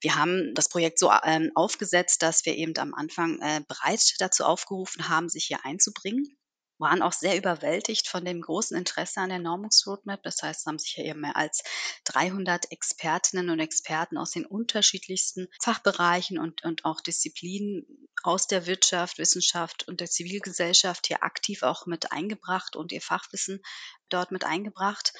wir 0.00 0.16
haben 0.16 0.54
das 0.54 0.68
Projekt 0.68 0.98
so 0.98 1.10
ähm, 1.24 1.50
aufgesetzt, 1.54 2.22
dass 2.22 2.44
wir 2.46 2.56
eben 2.56 2.76
am 2.78 2.94
Anfang 2.94 3.40
äh, 3.40 3.60
bereit 3.66 4.14
dazu 4.18 4.44
aufgerufen 4.44 5.08
haben, 5.08 5.28
sich 5.28 5.44
hier 5.46 5.64
einzubringen 5.64 6.36
waren 6.78 7.02
auch 7.02 7.12
sehr 7.12 7.36
überwältigt 7.36 8.08
von 8.08 8.24
dem 8.24 8.40
großen 8.40 8.76
Interesse 8.76 9.20
an 9.20 9.28
der 9.30 9.38
Normungsroadmap. 9.38 10.22
Das 10.22 10.42
heißt, 10.42 10.60
es 10.60 10.66
haben 10.66 10.78
sich 10.78 10.96
ja 10.96 11.04
eben 11.04 11.20
mehr 11.20 11.36
als 11.36 11.62
300 12.04 12.70
Expertinnen 12.72 13.50
und 13.50 13.60
Experten 13.60 14.18
aus 14.18 14.32
den 14.32 14.46
unterschiedlichsten 14.46 15.48
Fachbereichen 15.62 16.38
und, 16.38 16.64
und 16.64 16.84
auch 16.84 17.00
Disziplinen 17.00 17.86
aus 18.22 18.46
der 18.46 18.66
Wirtschaft, 18.66 19.18
Wissenschaft 19.18 19.86
und 19.86 20.00
der 20.00 20.08
Zivilgesellschaft 20.08 21.06
hier 21.06 21.22
aktiv 21.22 21.62
auch 21.62 21.86
mit 21.86 22.12
eingebracht 22.12 22.74
und 22.74 22.92
ihr 22.92 23.02
Fachwissen 23.02 23.60
dort 24.08 24.30
mit 24.30 24.44
eingebracht. 24.44 25.12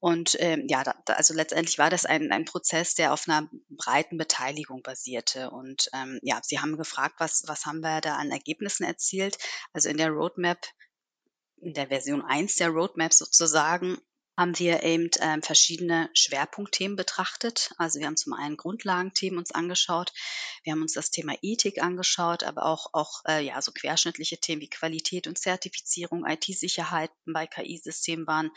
Und 0.00 0.36
ähm, 0.38 0.66
ja, 0.68 0.84
da, 0.84 0.94
also 1.14 1.34
letztendlich 1.34 1.78
war 1.78 1.90
das 1.90 2.06
ein, 2.06 2.30
ein 2.30 2.44
Prozess, 2.44 2.94
der 2.94 3.12
auf 3.12 3.28
einer 3.28 3.48
breiten 3.68 4.16
Beteiligung 4.16 4.82
basierte. 4.82 5.50
Und 5.50 5.88
ähm, 5.92 6.20
ja, 6.22 6.40
Sie 6.42 6.60
haben 6.60 6.76
gefragt, 6.76 7.16
was, 7.18 7.42
was 7.46 7.66
haben 7.66 7.80
wir 7.80 8.00
da 8.00 8.16
an 8.16 8.30
Ergebnissen 8.30 8.84
erzielt? 8.84 9.38
Also 9.72 9.88
in 9.88 9.96
der 9.96 10.10
Roadmap 10.10 10.58
in 11.60 11.74
der 11.74 11.88
Version 11.88 12.22
1 12.22 12.56
der 12.56 12.70
Roadmap 12.70 13.12
sozusagen 13.12 13.98
haben 14.38 14.56
wir 14.60 14.84
eben 14.84 15.10
ähm, 15.20 15.42
verschiedene 15.42 16.10
Schwerpunktthemen 16.14 16.94
betrachtet. 16.94 17.72
Also 17.76 17.98
wir 17.98 18.06
haben 18.06 18.16
zum 18.16 18.34
einen 18.34 18.56
Grundlagenthemen 18.56 19.36
uns 19.36 19.50
angeschaut, 19.50 20.12
wir 20.62 20.72
haben 20.72 20.82
uns 20.82 20.92
das 20.92 21.10
Thema 21.10 21.34
Ethik 21.42 21.82
angeschaut, 21.82 22.44
aber 22.44 22.64
auch, 22.64 22.90
auch 22.92 23.22
äh, 23.26 23.44
ja, 23.44 23.60
so 23.60 23.72
querschnittliche 23.72 24.38
Themen 24.38 24.62
wie 24.62 24.70
Qualität 24.70 25.26
und 25.26 25.38
Zertifizierung, 25.38 26.24
IT-Sicherheit 26.24 27.10
bei 27.26 27.48
KI-Systemen 27.48 28.28
waren 28.28 28.52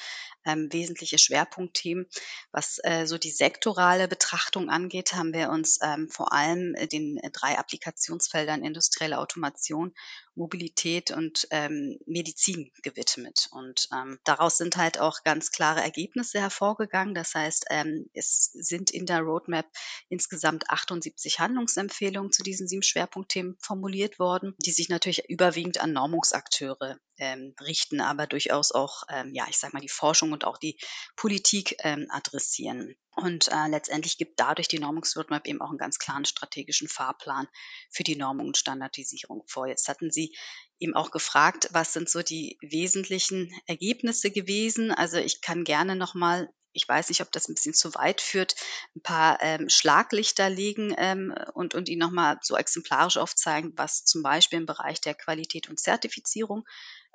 ähm, 0.45 0.71
wesentliche 0.71 1.17
Schwerpunktthemen. 1.17 2.05
Was 2.51 2.79
äh, 2.83 3.07
so 3.07 3.17
die 3.17 3.31
sektorale 3.31 4.07
Betrachtung 4.07 4.69
angeht, 4.69 5.13
haben 5.13 5.33
wir 5.33 5.49
uns 5.49 5.79
ähm, 5.81 6.09
vor 6.11 6.31
allem 6.31 6.75
den 6.91 7.19
drei 7.33 7.57
Applikationsfeldern 7.57 8.63
industrielle 8.63 9.17
Automation 9.17 9.95
Mobilität 10.35 11.11
und 11.11 11.47
ähm, 11.51 11.97
Medizin 12.05 12.71
gewidmet. 12.83 13.49
Und 13.51 13.89
ähm, 13.93 14.19
daraus 14.23 14.57
sind 14.57 14.77
halt 14.77 14.99
auch 14.99 15.23
ganz 15.23 15.51
klare 15.51 15.81
Ergebnisse 15.81 16.39
hervorgegangen. 16.39 17.13
Das 17.13 17.35
heißt, 17.35 17.65
ähm, 17.69 18.09
es 18.13 18.51
sind 18.53 18.91
in 18.91 19.05
der 19.05 19.21
Roadmap 19.21 19.65
insgesamt 20.09 20.69
78 20.69 21.39
Handlungsempfehlungen 21.39 22.31
zu 22.31 22.43
diesen 22.43 22.67
sieben 22.67 22.83
Schwerpunktthemen 22.83 23.57
formuliert 23.59 24.19
worden, 24.19 24.55
die 24.65 24.71
sich 24.71 24.89
natürlich 24.89 25.29
überwiegend 25.29 25.79
an 25.81 25.93
Normungsakteure 25.93 26.97
ähm, 27.17 27.53
richten, 27.61 28.01
aber 28.01 28.25
durchaus 28.25 28.71
auch, 28.71 29.03
ähm, 29.09 29.33
ja, 29.33 29.45
ich 29.49 29.57
sage 29.57 29.73
mal, 29.73 29.81
die 29.81 29.89
Forschung 29.89 30.31
und 30.31 30.45
auch 30.45 30.57
die 30.57 30.77
Politik 31.15 31.75
ähm, 31.83 32.07
adressieren. 32.09 32.95
Und 33.21 33.49
äh, 33.49 33.67
letztendlich 33.67 34.17
gibt 34.17 34.39
dadurch 34.39 34.67
die 34.67 34.79
Normungsroadmap 34.79 35.47
eben 35.47 35.61
auch 35.61 35.69
einen 35.69 35.77
ganz 35.77 35.99
klaren 35.99 36.25
strategischen 36.25 36.87
Fahrplan 36.87 37.47
für 37.89 38.03
die 38.03 38.15
Normung 38.15 38.47
und 38.47 38.57
Standardisierung 38.57 39.43
vor. 39.47 39.67
Jetzt 39.67 39.87
hatten 39.87 40.11
Sie 40.11 40.35
eben 40.79 40.95
auch 40.95 41.11
gefragt, 41.11 41.69
was 41.71 41.93
sind 41.93 42.09
so 42.09 42.23
die 42.23 42.57
wesentlichen 42.61 43.53
Ergebnisse 43.67 44.31
gewesen. 44.31 44.91
Also 44.91 45.17
ich 45.17 45.41
kann 45.41 45.63
gerne 45.63 45.95
nochmal 45.95 46.49
ich 46.73 46.87
weiß 46.87 47.09
nicht, 47.09 47.21
ob 47.21 47.31
das 47.31 47.49
ein 47.49 47.55
bisschen 47.55 47.73
zu 47.73 47.93
weit 47.95 48.21
führt, 48.21 48.55
ein 48.95 49.01
paar 49.01 49.39
ähm, 49.41 49.69
Schlaglichter 49.69 50.49
legen 50.49 50.93
ähm, 50.97 51.35
und, 51.53 51.75
und 51.75 51.89
Ihnen 51.89 51.99
nochmal 51.99 52.37
so 52.41 52.55
exemplarisch 52.55 53.17
aufzeigen, 53.17 53.73
was 53.75 54.05
zum 54.05 54.23
Beispiel 54.23 54.59
im 54.59 54.65
Bereich 54.65 55.01
der 55.01 55.13
Qualität 55.13 55.69
und 55.69 55.79
Zertifizierung 55.79 56.63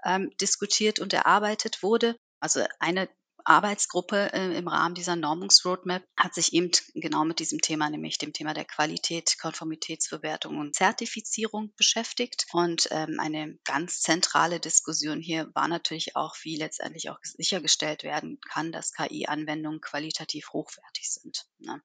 ähm, 0.04 0.30
diskutiert 0.40 0.98
und 0.98 1.12
erarbeitet 1.12 1.82
wurde. 1.82 2.16
Also 2.40 2.64
eine 2.80 3.08
Arbeitsgruppe 3.48 4.32
äh, 4.32 4.58
im 4.58 4.66
Rahmen 4.66 4.96
dieser 4.96 5.14
Normungsroadmap 5.14 6.02
hat 6.16 6.34
sich 6.34 6.52
eben 6.52 6.72
genau 6.94 7.24
mit 7.24 7.38
diesem 7.38 7.60
Thema, 7.60 7.88
nämlich 7.88 8.18
dem 8.18 8.32
Thema 8.32 8.54
der 8.54 8.64
Qualität, 8.64 9.38
Konformitätsbewertung 9.40 10.58
und 10.58 10.74
Zertifizierung 10.74 11.72
beschäftigt. 11.76 12.46
Und 12.52 12.88
ähm, 12.90 13.18
eine 13.20 13.56
ganz 13.64 14.00
zentrale 14.00 14.58
Diskussion 14.58 15.20
hier 15.20 15.48
war 15.54 15.68
natürlich 15.68 16.16
auch, 16.16 16.34
wie 16.42 16.56
letztendlich 16.56 17.08
auch 17.08 17.18
sichergestellt 17.22 18.02
werden 18.02 18.40
kann, 18.52 18.72
dass 18.72 18.92
KI-Anwendungen 18.92 19.80
qualitativ 19.80 20.48
hochwertig 20.52 21.12
sind. 21.12 21.46
Ne? 21.58 21.80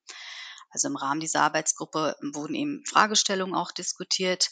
Also 0.72 0.88
im 0.88 0.96
Rahmen 0.96 1.20
dieser 1.20 1.42
Arbeitsgruppe 1.42 2.16
wurden 2.32 2.54
eben 2.54 2.82
Fragestellungen 2.86 3.54
auch 3.54 3.72
diskutiert 3.72 4.50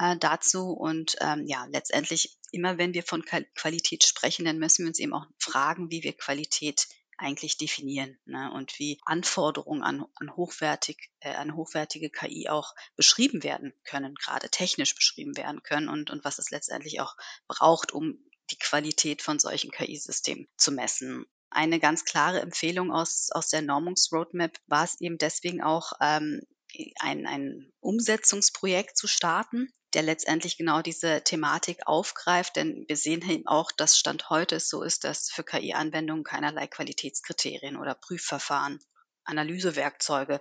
äh, 0.00 0.16
dazu. 0.16 0.72
Und 0.72 1.16
ähm, 1.20 1.44
ja, 1.46 1.66
letztendlich 1.66 2.36
immer 2.52 2.78
wenn 2.78 2.94
wir 2.94 3.02
von 3.02 3.24
Qualität 3.54 4.04
sprechen, 4.04 4.44
dann 4.44 4.58
müssen 4.58 4.84
wir 4.84 4.88
uns 4.88 4.98
eben 4.98 5.14
auch 5.14 5.26
fragen, 5.38 5.90
wie 5.90 6.02
wir 6.02 6.16
Qualität 6.16 6.88
eigentlich 7.18 7.58
definieren 7.58 8.18
ne? 8.24 8.50
und 8.54 8.78
wie 8.78 8.98
Anforderungen 9.04 9.82
an, 9.82 10.06
an, 10.14 10.34
hochwertig, 10.36 11.10
äh, 11.20 11.34
an 11.34 11.54
hochwertige 11.54 12.08
KI 12.08 12.48
auch 12.48 12.74
beschrieben 12.96 13.42
werden 13.42 13.74
können, 13.84 14.14
gerade 14.14 14.48
technisch 14.48 14.94
beschrieben 14.94 15.36
werden 15.36 15.62
können 15.62 15.90
und, 15.90 16.10
und 16.10 16.24
was 16.24 16.38
es 16.38 16.50
letztendlich 16.50 17.00
auch 17.00 17.14
braucht, 17.46 17.92
um 17.92 18.18
die 18.50 18.58
Qualität 18.58 19.20
von 19.20 19.38
solchen 19.38 19.70
KI-Systemen 19.70 20.48
zu 20.56 20.72
messen. 20.72 21.26
Eine 21.50 21.78
ganz 21.78 22.04
klare 22.04 22.40
Empfehlung 22.40 22.90
aus, 22.90 23.28
aus 23.32 23.48
der 23.48 23.60
Normungsroadmap 23.60 24.56
war 24.66 24.84
es 24.84 24.98
eben 25.00 25.18
deswegen 25.18 25.62
auch, 25.62 25.92
ähm, 26.00 26.40
ein, 27.00 27.26
ein 27.26 27.72
Umsetzungsprojekt 27.80 28.96
zu 28.96 29.08
starten, 29.08 29.68
der 29.94 30.02
letztendlich 30.02 30.56
genau 30.56 30.82
diese 30.82 31.22
Thematik 31.22 31.86
aufgreift. 31.86 32.56
Denn 32.56 32.84
wir 32.88 32.96
sehen 32.96 33.28
eben 33.28 33.46
auch, 33.46 33.72
dass 33.72 33.98
Stand 33.98 34.30
heute 34.30 34.56
es 34.56 34.68
so 34.68 34.82
ist, 34.82 35.04
dass 35.04 35.30
für 35.30 35.44
KI-Anwendungen 35.44 36.24
keinerlei 36.24 36.66
Qualitätskriterien 36.66 37.76
oder 37.76 37.94
Prüfverfahren, 37.94 38.78
Analysewerkzeuge 39.24 40.40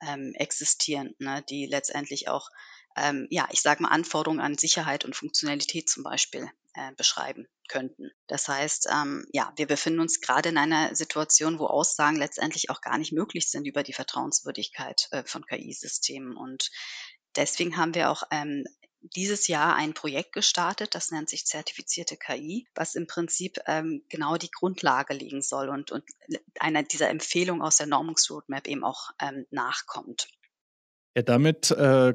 ähm, 0.00 0.32
existieren, 0.34 1.14
ne, 1.18 1.44
die 1.48 1.66
letztendlich 1.66 2.28
auch, 2.28 2.48
ähm, 2.96 3.26
ja, 3.30 3.48
ich 3.50 3.60
sage 3.60 3.82
mal, 3.82 3.90
Anforderungen 3.90 4.40
an 4.40 4.56
Sicherheit 4.56 5.04
und 5.04 5.16
Funktionalität 5.16 5.88
zum 5.88 6.04
Beispiel 6.04 6.50
äh, 6.74 6.92
beschreiben 6.96 7.46
könnten. 7.68 8.10
Das 8.26 8.48
heißt, 8.48 8.88
ähm, 8.92 9.26
ja, 9.32 9.52
wir 9.56 9.66
befinden 9.66 10.00
uns 10.00 10.20
gerade 10.20 10.50
in 10.50 10.58
einer 10.58 10.94
Situation, 10.94 11.58
wo 11.58 11.66
Aussagen 11.66 12.16
letztendlich 12.16 12.70
auch 12.70 12.80
gar 12.80 12.98
nicht 12.98 13.12
möglich 13.12 13.50
sind 13.50 13.66
über 13.66 13.82
die 13.82 13.92
Vertrauenswürdigkeit 13.92 15.08
äh, 15.10 15.24
von 15.24 15.44
KI-Systemen. 15.44 16.36
Und 16.36 16.70
deswegen 17.36 17.76
haben 17.76 17.94
wir 17.94 18.10
auch 18.10 18.22
ähm, 18.30 18.64
dieses 19.02 19.48
Jahr 19.48 19.76
ein 19.76 19.94
Projekt 19.94 20.32
gestartet, 20.32 20.94
das 20.94 21.10
nennt 21.10 21.28
sich 21.28 21.46
zertifizierte 21.46 22.16
KI, 22.16 22.66
was 22.74 22.94
im 22.94 23.06
Prinzip 23.06 23.58
ähm, 23.66 24.02
genau 24.08 24.36
die 24.36 24.50
Grundlage 24.50 25.14
legen 25.14 25.42
soll 25.42 25.68
und, 25.68 25.90
und 25.90 26.04
einer 26.58 26.82
dieser 26.82 27.08
Empfehlungen 27.08 27.62
aus 27.62 27.76
der 27.76 27.86
Normungsroadmap 27.86 28.68
eben 28.68 28.84
auch 28.84 29.10
ähm, 29.20 29.46
nachkommt. 29.50 30.28
Ja, 31.16 31.22
damit 31.22 31.72
äh, 31.72 32.14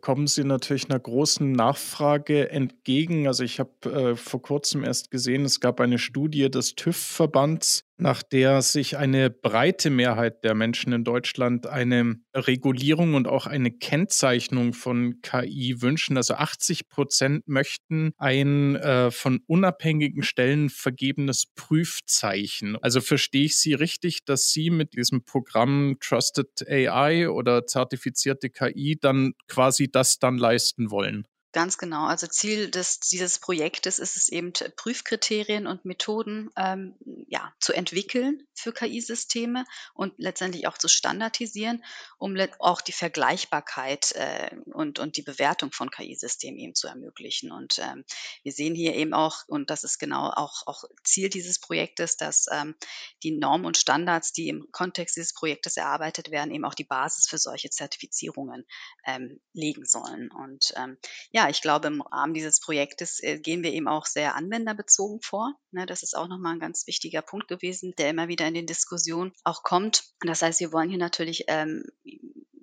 kommen 0.00 0.28
Sie 0.28 0.44
natürlich 0.44 0.88
einer 0.88 1.00
großen 1.00 1.50
Nachfrage 1.50 2.50
entgegen. 2.50 3.26
Also 3.26 3.42
ich 3.42 3.58
habe 3.58 3.90
äh, 3.90 4.16
vor 4.16 4.40
kurzem 4.40 4.84
erst 4.84 5.10
gesehen, 5.10 5.44
es 5.44 5.58
gab 5.58 5.80
eine 5.80 5.98
Studie 5.98 6.48
des 6.48 6.76
TÜV-Verbands, 6.76 7.84
nach 8.02 8.22
der 8.22 8.62
sich 8.62 8.96
eine 8.96 9.30
breite 9.30 9.88
Mehrheit 9.88 10.44
der 10.44 10.54
Menschen 10.54 10.92
in 10.92 11.04
Deutschland 11.04 11.66
eine 11.66 12.16
Regulierung 12.34 13.14
und 13.14 13.28
auch 13.28 13.46
eine 13.46 13.70
Kennzeichnung 13.70 14.72
von 14.74 15.20
KI 15.22 15.80
wünschen. 15.80 16.16
Also 16.16 16.34
80 16.34 16.88
Prozent 16.88 17.48
möchten 17.48 18.12
ein 18.18 18.76
äh, 18.76 19.10
von 19.10 19.40
unabhängigen 19.46 20.22
Stellen 20.22 20.68
vergebenes 20.68 21.46
Prüfzeichen. 21.54 22.76
Also 22.82 23.00
verstehe 23.00 23.44
ich 23.44 23.56
Sie 23.56 23.74
richtig, 23.74 24.24
dass 24.24 24.50
Sie 24.50 24.70
mit 24.70 24.94
diesem 24.94 25.24
Programm 25.24 25.96
Trusted 26.00 26.68
AI 26.68 27.28
oder 27.30 27.66
zertifizierte 27.66 28.50
KI 28.50 28.98
dann 29.00 29.32
quasi 29.48 29.90
das 29.90 30.18
dann 30.18 30.38
leisten 30.38 30.90
wollen? 30.90 31.26
Ganz 31.52 31.76
genau. 31.76 32.06
Also 32.06 32.26
Ziel 32.26 32.70
des, 32.70 32.98
dieses 33.00 33.38
Projektes 33.38 33.98
ist 33.98 34.16
es 34.16 34.30
eben, 34.30 34.54
Prüfkriterien 34.76 35.66
und 35.66 35.84
Methoden 35.84 36.50
ähm, 36.56 36.94
ja, 37.28 37.52
zu 37.60 37.74
entwickeln 37.74 38.46
für 38.54 38.72
KI-Systeme 38.72 39.64
und 39.92 40.14
letztendlich 40.16 40.66
auch 40.66 40.78
zu 40.78 40.88
standardisieren, 40.88 41.84
um 42.16 42.34
auch 42.58 42.80
die 42.80 42.92
Vergleichbarkeit 42.92 44.12
äh, 44.12 44.56
und, 44.72 44.98
und 44.98 45.18
die 45.18 45.22
Bewertung 45.22 45.72
von 45.72 45.90
KI-Systemen 45.90 46.58
eben 46.58 46.74
zu 46.74 46.88
ermöglichen. 46.88 47.52
Und 47.52 47.78
ähm, 47.80 48.04
wir 48.42 48.52
sehen 48.52 48.74
hier 48.74 48.94
eben 48.94 49.12
auch, 49.12 49.46
und 49.46 49.68
das 49.68 49.84
ist 49.84 49.98
genau 49.98 50.30
auch, 50.30 50.66
auch 50.66 50.84
Ziel 51.04 51.28
dieses 51.28 51.58
Projektes, 51.58 52.16
dass 52.16 52.46
ähm, 52.50 52.74
die 53.22 53.32
Normen 53.32 53.66
und 53.66 53.76
Standards, 53.76 54.32
die 54.32 54.48
im 54.48 54.72
Kontext 54.72 55.16
dieses 55.16 55.34
Projektes 55.34 55.76
erarbeitet 55.76 56.30
werden, 56.30 56.50
eben 56.50 56.64
auch 56.64 56.74
die 56.74 56.84
Basis 56.84 57.28
für 57.28 57.38
solche 57.38 57.68
Zertifizierungen 57.68 58.64
ähm, 59.04 59.38
legen 59.52 59.84
sollen. 59.84 60.30
Und 60.30 60.72
ähm, 60.76 60.96
ja, 61.30 61.41
ja, 61.42 61.50
ich 61.50 61.60
glaube, 61.60 61.88
im 61.88 62.02
Rahmen 62.02 62.34
dieses 62.34 62.60
Projektes 62.60 63.20
äh, 63.22 63.38
gehen 63.38 63.62
wir 63.62 63.72
eben 63.72 63.88
auch 63.88 64.06
sehr 64.06 64.34
anwenderbezogen 64.36 65.20
vor. 65.22 65.54
Ne, 65.72 65.86
das 65.86 66.02
ist 66.02 66.16
auch 66.16 66.28
nochmal 66.28 66.54
ein 66.54 66.60
ganz 66.60 66.86
wichtiger 66.86 67.22
Punkt 67.22 67.48
gewesen, 67.48 67.94
der 67.98 68.10
immer 68.10 68.28
wieder 68.28 68.46
in 68.46 68.54
den 68.54 68.66
Diskussionen 68.66 69.32
auch 69.44 69.62
kommt. 69.62 70.04
Das 70.20 70.42
heißt, 70.42 70.60
wir 70.60 70.72
wollen 70.72 70.88
hier 70.88 70.98
natürlich 70.98 71.44
ähm, 71.48 71.84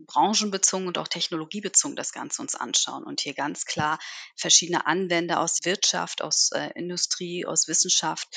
branchenbezogen 0.10 0.88
und 0.88 0.98
auch 0.98 1.08
technologiebezogen 1.08 1.96
das 1.96 2.12
Ganze 2.12 2.42
uns 2.42 2.56
anschauen 2.56 3.04
und 3.04 3.22
hier 3.22 3.36
ganz 3.36 3.66
klar 3.66 4.00
verschiedene 4.36 4.88
Anwender 4.88 5.40
aus 5.40 5.60
Wirtschaft, 5.64 6.24
aus 6.24 6.52
äh, 6.52 6.72
Industrie, 6.74 7.46
aus 7.46 7.68
Wissenschaft 7.68 8.28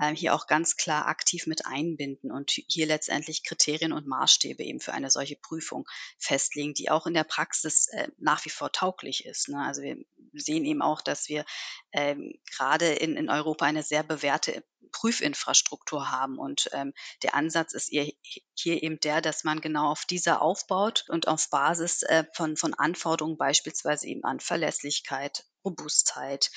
äh, 0.00 0.12
hier 0.12 0.34
auch 0.34 0.48
ganz 0.48 0.76
klar 0.76 1.06
aktiv 1.06 1.46
mit 1.46 1.66
einbinden 1.66 2.32
und 2.32 2.50
hier 2.50 2.86
letztendlich 2.86 3.44
Kriterien 3.44 3.92
und 3.92 4.08
Maßstäbe 4.08 4.64
eben 4.64 4.80
für 4.80 4.92
eine 4.92 5.10
solche 5.10 5.36
Prüfung 5.36 5.86
festlegen, 6.18 6.74
die 6.74 6.90
auch 6.90 7.06
in 7.06 7.14
der 7.14 7.24
Praxis 7.24 7.86
äh, 7.88 8.08
nach 8.18 8.44
wie 8.44 8.50
vor 8.50 8.72
tauglich 8.72 9.24
ist. 9.24 9.48
Ne? 9.48 9.62
Also 9.64 9.82
wir 9.82 9.96
sehen 10.32 10.64
eben 10.64 10.82
auch, 10.82 11.00
dass 11.00 11.28
wir 11.28 11.44
ähm, 11.92 12.34
gerade 12.56 12.92
in, 12.92 13.16
in 13.16 13.30
Europa 13.30 13.66
eine 13.66 13.84
sehr 13.84 14.02
bewährte 14.02 14.64
Prüfinfrastruktur 14.92 16.10
haben. 16.10 16.38
Und 16.38 16.68
ähm, 16.72 16.92
der 17.22 17.34
Ansatz 17.34 17.72
ist 17.74 17.88
hier, 17.88 18.12
hier 18.54 18.82
eben 18.82 19.00
der, 19.00 19.20
dass 19.20 19.44
man 19.44 19.60
genau 19.60 19.90
auf 19.90 20.04
dieser 20.04 20.42
aufbaut 20.42 21.04
und 21.08 21.28
auf 21.28 21.48
Basis 21.50 22.02
äh, 22.02 22.24
von, 22.34 22.56
von 22.56 22.74
Anforderungen 22.74 23.36
beispielsweise 23.36 24.06
eben 24.06 24.24
an 24.24 24.40
Verlässlichkeit, 24.40 25.44
Robustheit, 25.64 26.50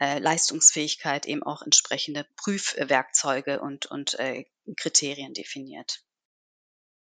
äh, 0.00 0.18
Leistungsfähigkeit 0.18 1.26
eben 1.26 1.42
auch 1.42 1.62
entsprechende 1.62 2.26
Prüfwerkzeuge 2.36 3.60
und, 3.60 3.86
und 3.86 4.18
äh, 4.18 4.44
Kriterien 4.76 5.34
definiert. 5.34 6.02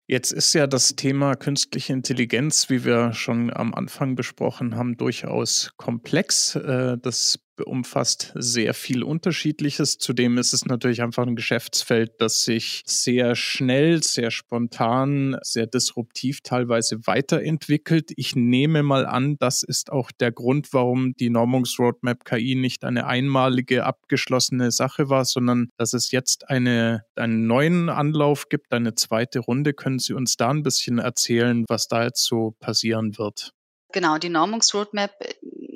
Jetzt 0.09 0.31
ist 0.31 0.53
ja 0.53 0.69
das 0.69 0.95
Thema 0.95 1.35
künstliche 1.35 1.93
Intelligenz, 1.93 2.71
wie 2.71 2.85
wir 2.85 3.13
schon 3.13 3.53
am 3.53 3.75
Anfang 3.75 4.15
besprochen 4.15 4.77
haben, 4.77 4.97
durchaus 4.97 5.73
komplex. 5.77 6.55
Äh, 6.55 6.97
das 6.99 7.41
umfasst 7.65 8.33
sehr 8.35 8.75
viel 8.75 9.03
Unterschiedliches. 9.03 9.99
Zudem 9.99 10.39
ist 10.39 10.53
es 10.53 10.67
natürlich 10.67 11.03
einfach 11.03 11.27
ein 11.27 11.37
Geschäftsfeld, 11.37 12.21
das 12.21 12.43
sich 12.43 12.83
sehr 12.87 13.35
schnell, 13.35 14.03
sehr 14.03 14.31
spontan, 14.31 15.39
sehr 15.43 15.67
disruptiv 15.67 16.41
teilweise 16.43 17.07
weiterentwickelt. 17.07 18.13
Ich 18.17 18.37
nehme 18.37 18.83
mal 18.83 19.07
an, 19.07 19.37
das 19.39 19.63
ist 19.63 19.91
auch 19.93 20.11
der 20.13 20.33
Grund, 20.33 20.73
warum 20.73 21.15
die 21.15 21.31
Normungsroadmap 21.31 22.25
KI 22.25 22.55
nicht 22.55 22.85
eine 22.85 23.07
einmalige 23.07 23.85
abgeschlossene 23.85 24.71
Sache 24.71 25.09
war, 25.09 25.25
sondern 25.25 25.69
dass 25.77 25.93
es 25.93 26.11
jetzt 26.11 26.49
eine, 26.51 27.05
einen 27.15 27.47
neuen 27.47 27.89
Anlauf 27.89 28.49
gibt, 28.49 28.73
eine 28.73 28.95
zweite 28.95 29.41
Runde. 29.41 29.73
Können 29.73 29.99
Sie 29.99 30.13
uns 30.13 30.37
da 30.37 30.51
ein 30.51 30.63
bisschen 30.63 30.99
erzählen, 30.99 31.65
was 31.69 31.89
da 31.89 32.05
jetzt 32.05 32.25
so 32.25 32.55
passieren 32.61 33.19
wird? 33.19 33.53
Genau, 33.93 34.19
die 34.19 34.29
Normungsroadmap 34.29 35.13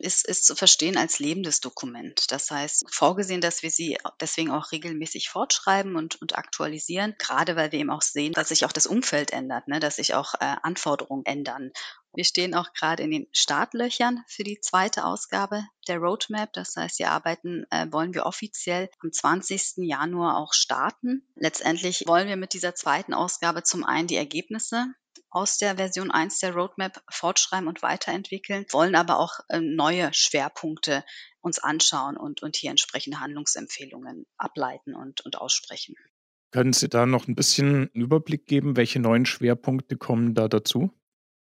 ist, 0.00 0.26
ist 0.26 0.44
zu 0.44 0.54
verstehen 0.56 0.96
als 0.96 1.18
lebendes 1.18 1.60
Dokument. 1.60 2.30
Das 2.30 2.50
heißt, 2.50 2.84
vorgesehen, 2.90 3.40
dass 3.40 3.62
wir 3.62 3.70
sie 3.70 3.98
deswegen 4.20 4.50
auch 4.50 4.72
regelmäßig 4.72 5.28
fortschreiben 5.28 5.96
und, 5.96 6.20
und 6.20 6.36
aktualisieren, 6.36 7.14
gerade 7.18 7.56
weil 7.56 7.72
wir 7.72 7.78
eben 7.78 7.90
auch 7.90 8.02
sehen, 8.02 8.32
dass 8.32 8.48
sich 8.48 8.64
auch 8.64 8.72
das 8.72 8.86
Umfeld 8.86 9.32
ändert, 9.32 9.68
ne, 9.68 9.80
dass 9.80 9.96
sich 9.96 10.14
auch 10.14 10.34
äh, 10.34 10.56
Anforderungen 10.62 11.24
ändern. 11.26 11.72
Wir 12.12 12.24
stehen 12.24 12.54
auch 12.54 12.72
gerade 12.72 13.04
in 13.04 13.12
den 13.12 13.28
Startlöchern 13.32 14.24
für 14.26 14.42
die 14.42 14.60
zweite 14.60 15.04
Ausgabe 15.04 15.64
der 15.86 15.98
Roadmap. 15.98 16.52
Das 16.52 16.74
heißt, 16.74 16.98
die 16.98 17.06
Arbeiten 17.06 17.64
äh, 17.70 17.86
wollen 17.90 18.14
wir 18.14 18.26
offiziell 18.26 18.90
am 19.00 19.12
20. 19.12 19.74
Januar 19.76 20.36
auch 20.38 20.52
starten. 20.52 21.24
Letztendlich 21.36 22.04
wollen 22.06 22.26
wir 22.26 22.36
mit 22.36 22.52
dieser 22.52 22.74
zweiten 22.74 23.14
Ausgabe 23.14 23.62
zum 23.62 23.84
einen 23.84 24.08
die 24.08 24.16
Ergebnisse 24.16 24.86
aus 25.30 25.58
der 25.58 25.76
Version 25.76 26.10
1 26.10 26.38
der 26.40 26.54
Roadmap 26.54 27.02
fortschreiben 27.08 27.68
und 27.68 27.82
weiterentwickeln, 27.82 28.66
wollen 28.70 28.94
aber 28.94 29.18
auch 29.18 29.40
äh, 29.48 29.60
neue 29.60 30.12
Schwerpunkte 30.12 31.04
uns 31.40 31.58
anschauen 31.58 32.16
und, 32.16 32.42
und 32.42 32.56
hier 32.56 32.70
entsprechende 32.70 33.20
Handlungsempfehlungen 33.20 34.26
ableiten 34.36 34.94
und, 34.94 35.20
und 35.22 35.38
aussprechen. 35.38 35.94
Können 36.50 36.72
Sie 36.72 36.88
da 36.88 37.06
noch 37.06 37.28
ein 37.28 37.36
bisschen 37.36 37.88
Überblick 37.88 38.46
geben, 38.46 38.76
welche 38.76 38.98
neuen 38.98 39.24
Schwerpunkte 39.24 39.96
kommen 39.96 40.34
da 40.34 40.48
dazu? 40.48 40.92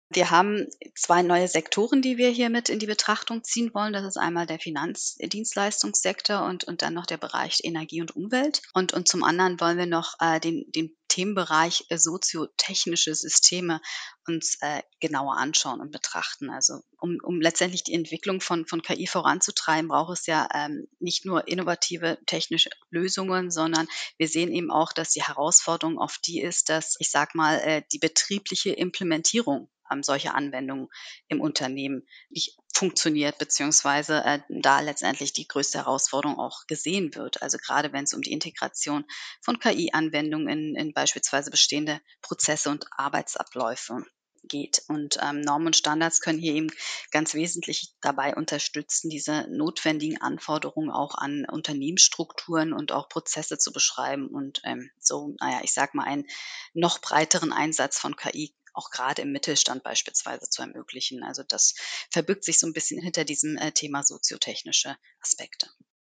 Wir 0.09 0.31
haben 0.31 0.67
zwei 0.95 1.21
neue 1.21 1.49
Sektoren, 1.49 2.01
die 2.01 2.17
wir 2.17 2.29
hier 2.29 2.49
mit 2.49 2.69
in 2.69 2.79
die 2.79 2.85
Betrachtung 2.85 3.43
ziehen 3.43 3.73
wollen. 3.73 3.91
Das 3.91 4.05
ist 4.05 4.15
einmal 4.15 4.45
der 4.45 4.57
Finanzdienstleistungssektor 4.57 6.45
und, 6.45 6.63
und 6.63 6.81
dann 6.81 6.93
noch 6.93 7.05
der 7.05 7.17
Bereich 7.17 7.59
Energie 7.63 7.99
und 7.99 8.15
Umwelt. 8.15 8.61
Und, 8.73 8.93
und 8.93 9.09
zum 9.09 9.23
anderen 9.23 9.59
wollen 9.59 9.77
wir 9.77 9.85
noch 9.85 10.15
äh, 10.21 10.39
den, 10.39 10.71
den 10.71 10.95
Themenbereich 11.09 11.87
äh, 11.89 11.97
soziotechnische 11.97 13.13
Systeme 13.15 13.81
uns 14.25 14.57
äh, 14.61 14.81
genauer 15.01 15.35
anschauen 15.37 15.81
und 15.81 15.91
betrachten. 15.91 16.49
Also 16.49 16.79
um, 16.99 17.17
um 17.21 17.41
letztendlich 17.41 17.83
die 17.83 17.93
Entwicklung 17.93 18.39
von, 18.39 18.65
von 18.65 18.81
KI 18.81 19.07
voranzutreiben, 19.07 19.89
braucht 19.89 20.19
es 20.19 20.25
ja 20.25 20.47
ähm, 20.53 20.87
nicht 20.99 21.25
nur 21.25 21.49
innovative 21.49 22.17
technische 22.25 22.69
Lösungen, 22.91 23.51
sondern 23.51 23.87
wir 24.17 24.29
sehen 24.29 24.53
eben 24.53 24.71
auch, 24.71 24.93
dass 24.93 25.11
die 25.11 25.23
Herausforderung 25.23 25.97
oft 25.97 26.25
die 26.27 26.39
ist, 26.39 26.69
dass 26.69 26.95
ich 26.99 27.11
sag 27.11 27.35
mal 27.35 27.59
äh, 27.59 27.83
die 27.91 27.99
betriebliche 27.99 28.71
Implementierung 28.71 29.69
ähm, 29.91 30.03
solche 30.03 30.33
Anwendungen 30.33 30.87
im 31.27 31.41
Unternehmen 31.41 32.07
nicht 32.29 32.57
funktioniert, 32.73 33.37
beziehungsweise 33.37 34.23
äh, 34.23 34.39
da 34.49 34.79
letztendlich 34.81 35.33
die 35.33 35.47
größte 35.47 35.79
Herausforderung 35.79 36.37
auch 36.37 36.67
gesehen 36.67 37.15
wird. 37.15 37.41
Also 37.41 37.57
gerade 37.57 37.93
wenn 37.93 38.03
es 38.03 38.13
um 38.13 38.21
die 38.21 38.31
Integration 38.31 39.05
von 39.41 39.59
KI-Anwendungen 39.59 40.47
in, 40.47 40.75
in 40.75 40.93
beispielsweise 40.93 41.51
bestehende 41.51 41.99
Prozesse 42.21 42.69
und 42.69 42.85
Arbeitsabläufe 42.91 44.05
geht. 44.47 44.83
Und 44.87 45.17
ähm, 45.21 45.41
Normen 45.41 45.67
und 45.67 45.75
Standards 45.75 46.21
können 46.21 46.39
hier 46.39 46.53
eben 46.53 46.69
ganz 47.11 47.33
wesentlich 47.33 47.93
dabei 48.01 48.35
unterstützen, 48.35 49.09
diese 49.09 49.47
notwendigen 49.49 50.21
Anforderungen 50.21 50.89
auch 50.89 51.15
an 51.15 51.45
Unternehmensstrukturen 51.45 52.73
und 52.73 52.91
auch 52.91 53.09
Prozesse 53.09 53.57
zu 53.57 53.71
beschreiben 53.71 54.27
und 54.27 54.61
ähm, 54.63 54.89
so, 54.99 55.35
naja, 55.39 55.59
ich 55.63 55.73
sag 55.73 55.93
mal, 55.93 56.05
einen 56.05 56.25
noch 56.73 56.99
breiteren 56.99 57.51
Einsatz 57.51 57.99
von 57.99 58.15
KI 58.15 58.53
auch 58.77 58.91
gerade 58.91 59.23
im 59.23 59.31
Mittelstand 59.31 59.83
beispielsweise 59.83 60.49
zu 60.49 60.61
ermöglichen. 60.61 61.23
Also 61.23 61.43
das 61.47 61.75
verbirgt 62.11 62.43
sich 62.43 62.59
so 62.59 62.67
ein 62.67 62.73
bisschen 62.73 63.01
hinter 63.01 63.25
diesem 63.25 63.57
äh, 63.57 63.71
Thema 63.71 64.03
soziotechnische 64.03 64.95
Aspekte. 65.21 65.67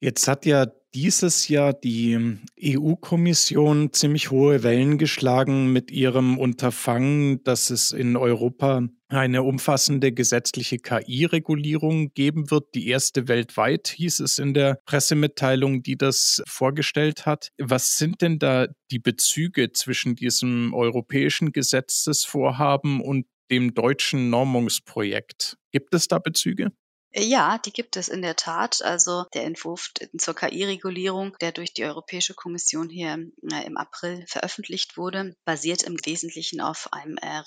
Jetzt 0.01 0.29
hat 0.29 0.47
ja 0.47 0.67
dieses 0.95 1.49
Jahr 1.49 1.73
die 1.73 2.39
EU-Kommission 2.63 3.93
ziemlich 3.93 4.31
hohe 4.31 4.63
Wellen 4.63 4.97
geschlagen 4.97 5.73
mit 5.73 5.91
ihrem 5.91 6.39
Unterfangen, 6.39 7.43
dass 7.43 7.71
es 7.71 7.91
in 7.91 8.17
Europa 8.17 8.89
eine 9.09 9.43
umfassende 9.43 10.13
gesetzliche 10.13 10.79
KI-Regulierung 10.79 12.13
geben 12.13 12.51
wird. 12.51 12.75
Die 12.75 12.89
erste 12.89 13.29
weltweit, 13.29 13.89
hieß 13.89 14.21
es 14.21 14.39
in 14.39 14.55
der 14.55 14.81
Pressemitteilung, 14.85 15.83
die 15.83 15.97
das 15.97 16.43
vorgestellt 16.47 17.27
hat. 17.27 17.51
Was 17.59 17.97
sind 17.97 18.21
denn 18.23 18.39
da 18.39 18.67
die 18.91 18.99
Bezüge 18.99 19.73
zwischen 19.73 20.15
diesem 20.15 20.75
europäischen 20.75 21.53
Gesetzesvorhaben 21.53 23.01
und 23.01 23.27
dem 23.51 23.75
deutschen 23.75 24.31
Normungsprojekt? 24.31 25.57
Gibt 25.73 25.95
es 25.95 26.09
da 26.09 26.19
Bezüge? 26.19 26.71
Ja, 27.15 27.57
die 27.57 27.73
gibt 27.73 27.97
es 27.97 28.09
in 28.09 28.21
der 28.21 28.37
Tat. 28.37 28.83
Also 28.83 29.25
der 29.33 29.45
Entwurf 29.45 29.93
zur 30.19 30.35
KI-Regulierung, 30.35 31.37
der 31.41 31.53
durch 31.53 31.73
die 31.73 31.85
Europäische 31.85 32.35
Kommission 32.35 32.91
hier 32.91 33.19
äh, 33.51 33.67
im 33.67 33.79
April 33.79 34.25
veröffentlicht 34.29 34.99
wurde, 34.99 35.35
basiert 35.45 35.83
im 35.83 35.97
Wesentlichen 36.05 36.61
auf 36.61 36.93
einem 36.93 37.17
äh, 37.17 37.39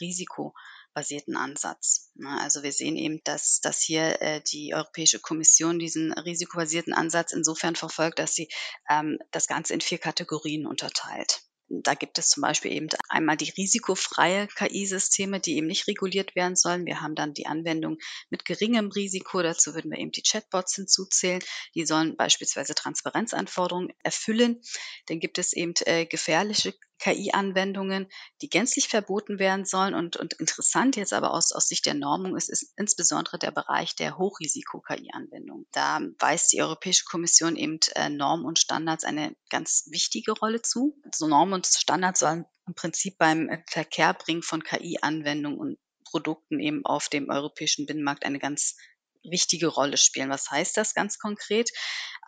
risikobasierten 0.92 1.36
Ansatz. 1.36 2.12
Ne? 2.16 2.30
Also 2.42 2.64
wir 2.64 2.72
sehen 2.72 2.96
eben, 2.96 3.22
dass, 3.24 3.60
dass 3.62 3.82
hier 3.82 4.22
äh, 4.22 4.42
die 4.52 4.74
Europäische 4.74 5.20
Kommission 5.20 5.80
diesen 5.80 6.14
risikobasierten 6.14 6.94
Ansatz 6.94 7.32
insofern 7.32 7.76
verfolgt, 7.76 8.20
dass 8.20 8.36
sie 8.36 8.50
ähm, 8.90 9.18
das 9.32 9.48
Ganze 9.48 9.74
in 9.74 9.82
vier 9.82 9.98
Kategorien 9.98 10.66
unterteilt. 10.66 11.42
Da 11.74 11.94
gibt 11.94 12.18
es 12.20 12.28
zum 12.28 12.42
Beispiel 12.42 12.74
eben 12.74 12.90
einmal 13.08 13.38
die 13.38 13.54
risikofreie 13.58 14.48
KI-Systeme, 14.48 15.40
die 15.40 15.56
eben 15.56 15.68
nicht 15.68 15.88
reguliert 15.88 16.36
werden 16.36 16.58
sollen. 16.58 16.86
Wir 16.86 17.00
haben 17.00 17.16
dann 17.16 17.34
die 17.34 17.46
Anwendung 17.46 17.98
mit 18.30 18.44
geringem 18.44 18.92
Risiko. 18.92 19.42
Dazu 19.42 19.74
würden 19.74 19.90
wir 19.90 19.98
eben 19.98 20.12
die 20.12 20.22
Chatbots 20.22 20.76
hinzuzählen. 20.76 21.42
Die 21.74 21.86
sollen 21.86 22.18
beispielsweise 22.18 22.76
Transparenzanforderungen 22.76 23.94
erfüllen. 24.04 24.62
Dann 25.06 25.22
gibt 25.22 25.38
es 25.38 25.54
eben 25.54 25.74
äh, 25.86 26.06
gefährliche 26.06 26.74
KI-Anwendungen, 27.02 28.08
die 28.42 28.50
gänzlich 28.50 28.88
verboten 28.88 29.40
werden 29.40 29.66
sollen. 29.66 29.94
Und, 29.94 30.18
und 30.18 30.34
interessant 30.34 30.96
jetzt 30.96 31.14
aber 31.14 31.34
aus, 31.34 31.52
aus 31.52 31.68
Sicht 31.68 31.86
der 31.86 31.96
Normung 31.96 32.38
ist, 32.38 32.50
ist 32.50 32.74
insbesondere 32.78 33.40
der 33.40 33.52
Bereich 33.52 33.96
der 33.96 34.18
Hochrisiko-KI-Anwendungen. 34.18 35.68
Da 35.72 36.00
weist 36.20 36.54
die 36.54 36.62
Europäische 36.62 37.06
Kommission 37.06 37.56
eben 37.56 37.80
äh, 37.96 38.10
Normen 38.10 38.46
und 38.46 38.60
Standards 38.60 39.04
eine 39.04 39.36
ganz 39.50 39.88
wichtige 39.90 40.32
Rolle 40.32 40.62
zu. 40.62 40.96
Also 41.04 41.28
Normen 41.28 41.56
und 41.56 41.68
Standards 41.68 42.20
sollen 42.20 42.46
im 42.68 42.76
Prinzip 42.76 43.18
beim 43.18 43.50
Verkehrbringen 43.68 44.44
von 44.44 44.64
KI-Anwendungen 44.64 45.60
und 45.60 45.80
Produkten 46.06 46.60
eben 46.60 46.86
auf 46.86 47.10
dem 47.10 47.30
europäischen 47.30 47.86
Binnenmarkt 47.86 48.26
eine 48.26 48.38
ganz 48.38 48.76
wichtige 49.24 49.68
Rolle 49.68 49.98
spielen. 49.98 50.30
Was 50.30 50.52
heißt 50.52 50.78
das 50.78 50.94
ganz 50.94 51.18
konkret? 51.18 51.72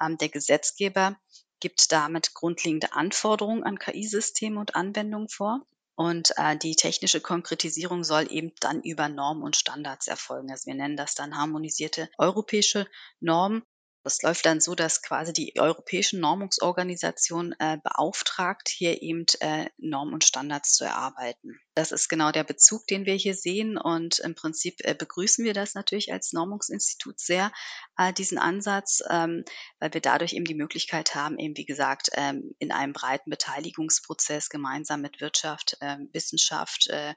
Ähm, 0.01 0.17
der 0.17 0.29
Gesetzgeber 0.29 1.17
gibt 1.63 1.93
damit 1.93 2.33
grundlegende 2.33 2.91
Anforderungen 2.91 3.63
an 3.63 3.79
KI-Systeme 3.79 4.59
und 4.59 4.75
Anwendungen 4.75 5.29
vor. 5.29 5.65
Und 5.95 6.33
äh, 6.35 6.57
die 6.57 6.75
technische 6.75 7.21
Konkretisierung 7.21 8.03
soll 8.03 8.29
eben 8.29 8.51
dann 8.59 8.81
über 8.81 9.07
Normen 9.07 9.43
und 9.43 9.55
Standards 9.55 10.07
erfolgen. 10.09 10.51
Also 10.51 10.65
wir 10.65 10.75
nennen 10.75 10.97
das 10.97 11.15
dann 11.15 11.37
harmonisierte 11.37 12.09
europäische 12.17 12.85
Normen. 13.21 13.63
Das 14.03 14.21
läuft 14.23 14.45
dann 14.45 14.59
so, 14.59 14.75
dass 14.75 15.01
quasi 15.01 15.31
die 15.31 15.57
europäische 15.57 16.19
Normungsorganisation 16.19 17.55
äh, 17.59 17.77
beauftragt, 17.81 18.67
hier 18.67 19.01
eben 19.01 19.25
äh, 19.39 19.69
Normen 19.77 20.13
und 20.13 20.25
Standards 20.25 20.73
zu 20.73 20.83
erarbeiten. 20.83 21.61
Das 21.75 21.91
ist 21.91 22.07
genau 22.07 22.31
der 22.31 22.43
Bezug, 22.43 22.87
den 22.87 23.05
wir 23.05 23.15
hier 23.15 23.35
sehen. 23.35 23.77
Und 23.77 24.19
im 24.19 24.35
Prinzip 24.35 24.75
äh, 24.79 24.93
begrüßen 24.93 25.43
wir 25.43 25.53
das 25.53 25.73
natürlich 25.73 26.13
als 26.13 26.33
Normungsinstitut 26.33 27.19
sehr, 27.19 27.51
äh, 27.97 28.13
diesen 28.13 28.37
Ansatz, 28.37 29.01
ähm, 29.09 29.43
weil 29.79 29.93
wir 29.93 30.01
dadurch 30.01 30.33
eben 30.33 30.45
die 30.45 30.53
Möglichkeit 30.53 31.15
haben, 31.15 31.39
eben 31.39 31.57
wie 31.57 31.65
gesagt, 31.65 32.09
ähm, 32.13 32.55
in 32.59 32.71
einem 32.71 32.93
breiten 32.93 33.29
Beteiligungsprozess 33.29 34.49
gemeinsam 34.49 35.01
mit 35.01 35.21
Wirtschaft, 35.21 35.77
ähm, 35.81 36.09
Wissenschaft 36.13 36.87
äh, 36.87 37.13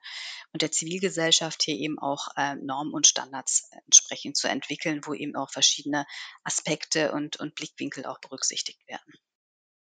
und 0.52 0.62
der 0.62 0.72
Zivilgesellschaft 0.72 1.62
hier 1.62 1.76
eben 1.76 1.98
auch 1.98 2.28
Normen 2.60 2.92
und 2.92 3.06
Standards 3.06 3.70
entsprechend 3.84 4.36
zu 4.36 4.48
entwickeln, 4.48 5.00
wo 5.04 5.14
eben 5.14 5.36
auch 5.36 5.50
verschiedene 5.50 6.06
Aspekte 6.44 6.66
Aspekte 6.86 7.12
und, 7.12 7.36
und 7.36 7.54
Blickwinkel 7.54 8.06
auch 8.06 8.18
berücksichtigt 8.20 8.86
werden. 8.88 9.14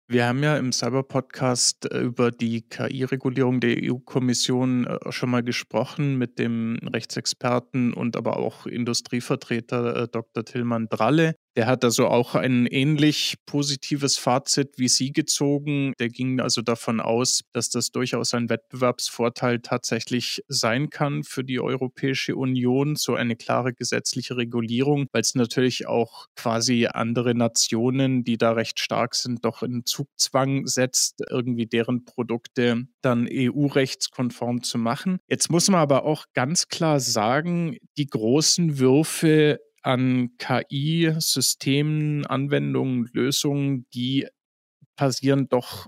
Wir 0.08 0.28
haben 0.28 0.40
ja 0.44 0.56
im 0.56 0.70
Cyber-Podcast 0.70 1.90
äh, 1.90 1.98
über 1.98 2.30
die 2.30 2.62
KI-Regulierung 2.62 3.58
der 3.58 3.76
EU-Kommission 3.82 4.86
äh, 4.86 5.10
schon 5.10 5.30
mal 5.30 5.42
gesprochen 5.42 6.16
mit 6.16 6.38
dem 6.38 6.78
Rechtsexperten 6.84 7.92
und 7.92 8.16
aber 8.16 8.36
auch 8.36 8.66
Industrievertreter 8.66 10.04
äh, 10.04 10.08
Dr. 10.08 10.44
Tillmann 10.44 10.88
Dralle. 10.88 11.34
Der 11.56 11.66
hat 11.66 11.84
also 11.84 12.08
auch 12.08 12.34
ein 12.34 12.66
ähnlich 12.66 13.36
positives 13.46 14.18
Fazit 14.18 14.74
wie 14.76 14.88
Sie 14.88 15.14
gezogen. 15.14 15.94
Der 15.98 16.10
ging 16.10 16.38
also 16.38 16.60
davon 16.60 17.00
aus, 17.00 17.44
dass 17.54 17.70
das 17.70 17.92
durchaus 17.92 18.34
ein 18.34 18.50
Wettbewerbsvorteil 18.50 19.60
tatsächlich 19.60 20.42
sein 20.48 20.90
kann 20.90 21.24
für 21.24 21.44
die 21.44 21.58
Europäische 21.58 22.36
Union, 22.36 22.94
so 22.94 23.14
eine 23.14 23.36
klare 23.36 23.72
gesetzliche 23.72 24.36
Regulierung, 24.36 25.06
weil 25.12 25.22
es 25.22 25.34
natürlich 25.34 25.88
auch 25.88 26.26
quasi 26.36 26.88
andere 26.92 27.34
Nationen, 27.34 28.22
die 28.22 28.36
da 28.36 28.52
recht 28.52 28.78
stark 28.78 29.14
sind, 29.14 29.42
doch 29.46 29.62
in 29.62 29.86
Zugzwang 29.86 30.66
setzt, 30.66 31.22
irgendwie 31.30 31.66
deren 31.66 32.04
Produkte 32.04 32.86
dann 33.00 33.26
EU-rechtskonform 33.30 34.62
zu 34.62 34.76
machen. 34.76 35.20
Jetzt 35.26 35.50
muss 35.50 35.70
man 35.70 35.80
aber 35.80 36.04
auch 36.04 36.26
ganz 36.34 36.68
klar 36.68 37.00
sagen, 37.00 37.78
die 37.96 38.06
großen 38.06 38.78
Würfe 38.78 39.58
an 39.86 40.36
KI-Systemen, 40.38 42.26
Anwendungen, 42.26 43.08
Lösungen, 43.12 43.86
die 43.94 44.26
passieren 44.96 45.48
doch 45.48 45.86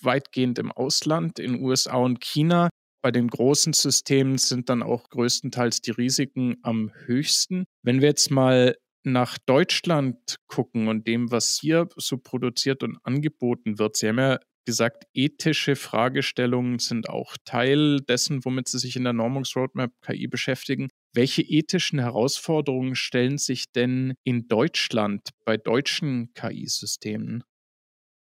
weitgehend 0.00 0.58
im 0.58 0.72
Ausland, 0.72 1.38
in 1.38 1.62
USA 1.62 1.96
und 1.96 2.20
China. 2.22 2.70
Bei 3.02 3.10
den 3.10 3.28
großen 3.28 3.74
Systemen 3.74 4.38
sind 4.38 4.70
dann 4.70 4.82
auch 4.82 5.10
größtenteils 5.10 5.82
die 5.82 5.90
Risiken 5.90 6.56
am 6.62 6.90
höchsten. 7.04 7.64
Wenn 7.82 8.00
wir 8.00 8.08
jetzt 8.08 8.30
mal 8.30 8.76
nach 9.02 9.36
Deutschland 9.44 10.36
gucken 10.46 10.88
und 10.88 11.06
dem, 11.06 11.30
was 11.30 11.58
hier 11.60 11.86
so 11.96 12.16
produziert 12.16 12.82
und 12.82 12.96
angeboten 13.02 13.78
wird, 13.78 13.98
Sie 13.98 14.08
haben 14.08 14.18
ja 14.18 14.38
gesagt, 14.64 15.04
ethische 15.12 15.76
Fragestellungen 15.76 16.78
sind 16.78 17.10
auch 17.10 17.36
Teil 17.44 18.00
dessen, 18.00 18.42
womit 18.46 18.68
Sie 18.68 18.78
sich 18.78 18.96
in 18.96 19.04
der 19.04 19.12
Normungsroadmap 19.12 19.90
KI 20.00 20.28
beschäftigen. 20.28 20.88
Welche 21.16 21.42
ethischen 21.42 22.00
Herausforderungen 22.00 22.96
stellen 22.96 23.38
sich 23.38 23.70
denn 23.70 24.14
in 24.24 24.48
Deutschland 24.48 25.30
bei 25.44 25.56
deutschen 25.56 26.34
KI-Systemen? 26.34 27.44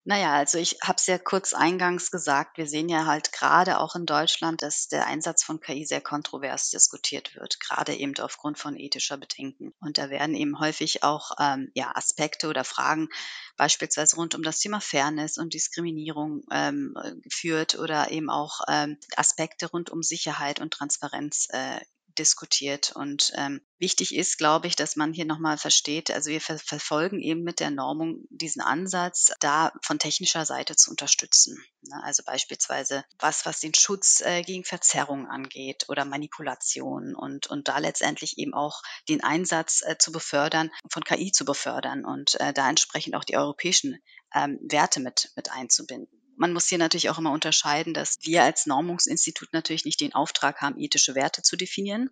Naja, 0.04 0.32
also 0.32 0.56
ich 0.56 0.78
habe 0.82 0.96
es 0.96 1.06
ja 1.06 1.18
kurz 1.18 1.52
eingangs 1.52 2.10
gesagt, 2.10 2.56
wir 2.56 2.66
sehen 2.66 2.88
ja 2.88 3.04
halt 3.04 3.30
gerade 3.30 3.78
auch 3.78 3.94
in 3.94 4.06
Deutschland, 4.06 4.62
dass 4.62 4.88
der 4.88 5.06
Einsatz 5.06 5.44
von 5.44 5.60
KI 5.60 5.84
sehr 5.84 6.00
kontrovers 6.00 6.70
diskutiert 6.70 7.36
wird, 7.36 7.60
gerade 7.60 7.94
eben 7.94 8.18
aufgrund 8.20 8.58
von 8.58 8.74
ethischer 8.74 9.18
Bedenken. 9.18 9.74
Und 9.80 9.98
da 9.98 10.08
werden 10.08 10.34
eben 10.34 10.58
häufig 10.58 11.02
auch 11.02 11.32
ähm, 11.38 11.70
ja, 11.74 11.94
Aspekte 11.94 12.48
oder 12.48 12.64
Fragen 12.64 13.10
beispielsweise 13.58 14.16
rund 14.16 14.34
um 14.34 14.42
das 14.42 14.60
Thema 14.60 14.80
Fairness 14.80 15.36
und 15.36 15.52
Diskriminierung 15.52 16.42
ähm, 16.50 16.94
geführt 17.20 17.78
oder 17.78 18.10
eben 18.10 18.30
auch 18.30 18.60
ähm, 18.66 18.96
Aspekte 19.14 19.66
rund 19.66 19.90
um 19.90 20.02
Sicherheit 20.02 20.58
und 20.58 20.72
Transparenz 20.72 21.48
äh, 21.50 21.80
diskutiert. 22.18 22.92
Und 22.94 23.32
ähm, 23.36 23.60
wichtig 23.78 24.14
ist, 24.14 24.38
glaube 24.38 24.66
ich, 24.66 24.76
dass 24.76 24.96
man 24.96 25.12
hier 25.12 25.24
nochmal 25.24 25.58
versteht, 25.58 26.10
also 26.10 26.30
wir 26.30 26.40
ver 26.40 26.58
verfolgen 26.58 27.20
eben 27.20 27.42
mit 27.42 27.60
der 27.60 27.70
Normung 27.70 28.24
diesen 28.30 28.60
Ansatz, 28.60 29.32
da 29.40 29.72
von 29.82 29.98
technischer 29.98 30.44
Seite 30.44 30.76
zu 30.76 30.90
unterstützen. 30.90 31.62
Ne? 31.82 32.00
Also 32.04 32.22
beispielsweise 32.24 33.04
was, 33.18 33.46
was 33.46 33.60
den 33.60 33.74
Schutz 33.74 34.20
äh, 34.20 34.42
gegen 34.42 34.64
Verzerrung 34.64 35.26
angeht 35.26 35.86
oder 35.88 36.04
Manipulation 36.04 37.14
und, 37.14 37.46
und 37.46 37.68
da 37.68 37.78
letztendlich 37.78 38.38
eben 38.38 38.54
auch 38.54 38.82
den 39.08 39.22
Einsatz 39.22 39.82
äh, 39.86 39.96
zu 39.98 40.12
befördern, 40.12 40.70
von 40.90 41.04
KI 41.04 41.32
zu 41.32 41.44
befördern 41.44 42.04
und 42.04 42.40
äh, 42.40 42.52
da 42.52 42.68
entsprechend 42.68 43.14
auch 43.14 43.24
die 43.24 43.36
europäischen 43.36 43.98
ähm, 44.34 44.58
Werte 44.62 45.00
mit, 45.00 45.32
mit 45.36 45.50
einzubinden. 45.50 46.17
Man 46.38 46.52
muss 46.52 46.68
hier 46.68 46.78
natürlich 46.78 47.10
auch 47.10 47.18
immer 47.18 47.32
unterscheiden, 47.32 47.94
dass 47.94 48.18
wir 48.22 48.44
als 48.44 48.66
Normungsinstitut 48.66 49.52
natürlich 49.52 49.84
nicht 49.84 50.00
den 50.00 50.14
Auftrag 50.14 50.60
haben, 50.60 50.78
ethische 50.78 51.16
Werte 51.16 51.42
zu 51.42 51.56
definieren. 51.56 52.10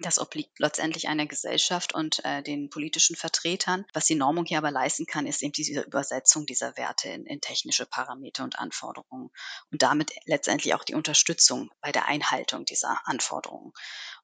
Das 0.00 0.18
obliegt 0.18 0.58
letztendlich 0.58 1.08
einer 1.08 1.26
Gesellschaft 1.26 1.94
und 1.94 2.24
äh, 2.24 2.42
den 2.42 2.70
politischen 2.70 3.14
Vertretern. 3.14 3.84
Was 3.92 4.06
die 4.06 4.14
Normung 4.14 4.46
hier 4.46 4.56
aber 4.56 4.70
leisten 4.70 5.04
kann, 5.04 5.26
ist 5.26 5.42
eben 5.42 5.52
diese 5.52 5.82
Übersetzung 5.82 6.46
dieser 6.46 6.78
Werte 6.78 7.10
in, 7.10 7.26
in 7.26 7.42
technische 7.42 7.84
Parameter 7.84 8.42
und 8.42 8.58
Anforderungen 8.58 9.30
und 9.70 9.82
damit 9.82 10.12
letztendlich 10.24 10.72
auch 10.72 10.84
die 10.84 10.94
Unterstützung 10.94 11.70
bei 11.82 11.92
der 11.92 12.06
Einhaltung 12.08 12.64
dieser 12.64 13.06
Anforderungen. 13.06 13.72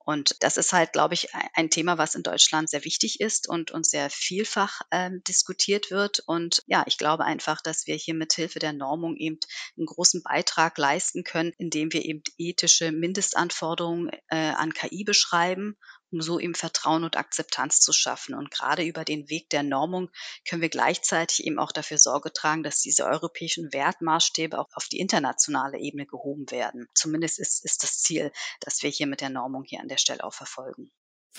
Und 0.09 0.43
das 0.43 0.57
ist 0.57 0.73
halt, 0.73 0.95
glaube 0.95 1.13
ich, 1.13 1.29
ein 1.53 1.69
Thema, 1.69 1.99
was 1.99 2.15
in 2.15 2.23
Deutschland 2.23 2.71
sehr 2.71 2.87
wichtig 2.87 3.21
ist 3.21 3.47
und, 3.47 3.73
und 3.73 3.85
sehr 3.85 4.09
vielfach 4.09 4.81
ähm, 4.91 5.23
diskutiert 5.29 5.91
wird. 5.91 6.21
Und 6.21 6.63
ja, 6.67 6.83
ich 6.87 6.97
glaube 6.97 7.27
einfach, 7.27 7.61
dass 7.61 7.87
wir 7.87 7.95
hier 7.95 8.15
mit 8.15 8.33
Hilfe 8.33 8.59
der 8.59 8.73
Normung 8.73 9.17
eben 9.17 9.39
einen 9.77 9.85
großen 9.85 10.23
Beitrag 10.23 10.79
leisten 10.79 11.25
können, 11.25 11.53
indem 11.59 11.93
wir 11.93 12.07
eben 12.07 12.23
ethische 12.39 12.91
Mindestanforderungen 12.91 14.09
äh, 14.29 14.53
an 14.53 14.73
KI 14.73 15.05
beschreiben 15.05 15.77
um 16.11 16.21
so 16.21 16.39
eben 16.39 16.55
Vertrauen 16.55 17.05
und 17.05 17.17
Akzeptanz 17.17 17.81
zu 17.81 17.93
schaffen. 17.93 18.35
Und 18.35 18.51
gerade 18.51 18.83
über 18.85 19.05
den 19.05 19.29
Weg 19.29 19.51
der 19.51 19.63
Normung 19.63 20.11
können 20.49 20.63
wir 20.63 20.69
gleichzeitig 20.69 21.45
eben 21.45 21.59
auch 21.59 21.73
dafür 21.73 21.99
Sorge 21.99 22.33
tragen, 22.33 22.63
dass 22.63 22.81
diese 22.81 23.05
europäischen 23.05 23.73
Wertmaßstäbe 23.73 24.59
auch 24.59 24.69
auf 24.75 24.87
die 24.89 24.99
internationale 24.99 25.79
Ebene 25.79 26.07
gehoben 26.07 26.51
werden. 26.51 26.87
Zumindest 26.95 27.39
ist, 27.39 27.65
ist 27.65 27.83
das 27.83 27.99
Ziel, 27.99 28.33
das 28.61 28.83
wir 28.83 28.91
hier 28.91 29.07
mit 29.07 29.21
der 29.21 29.31
Normung 29.31 29.65
hier 29.65 29.81
an 29.81 29.89
der 29.89 29.99
Stelle 29.99 30.25
auch 30.25 30.35
verfolgen 30.35 30.91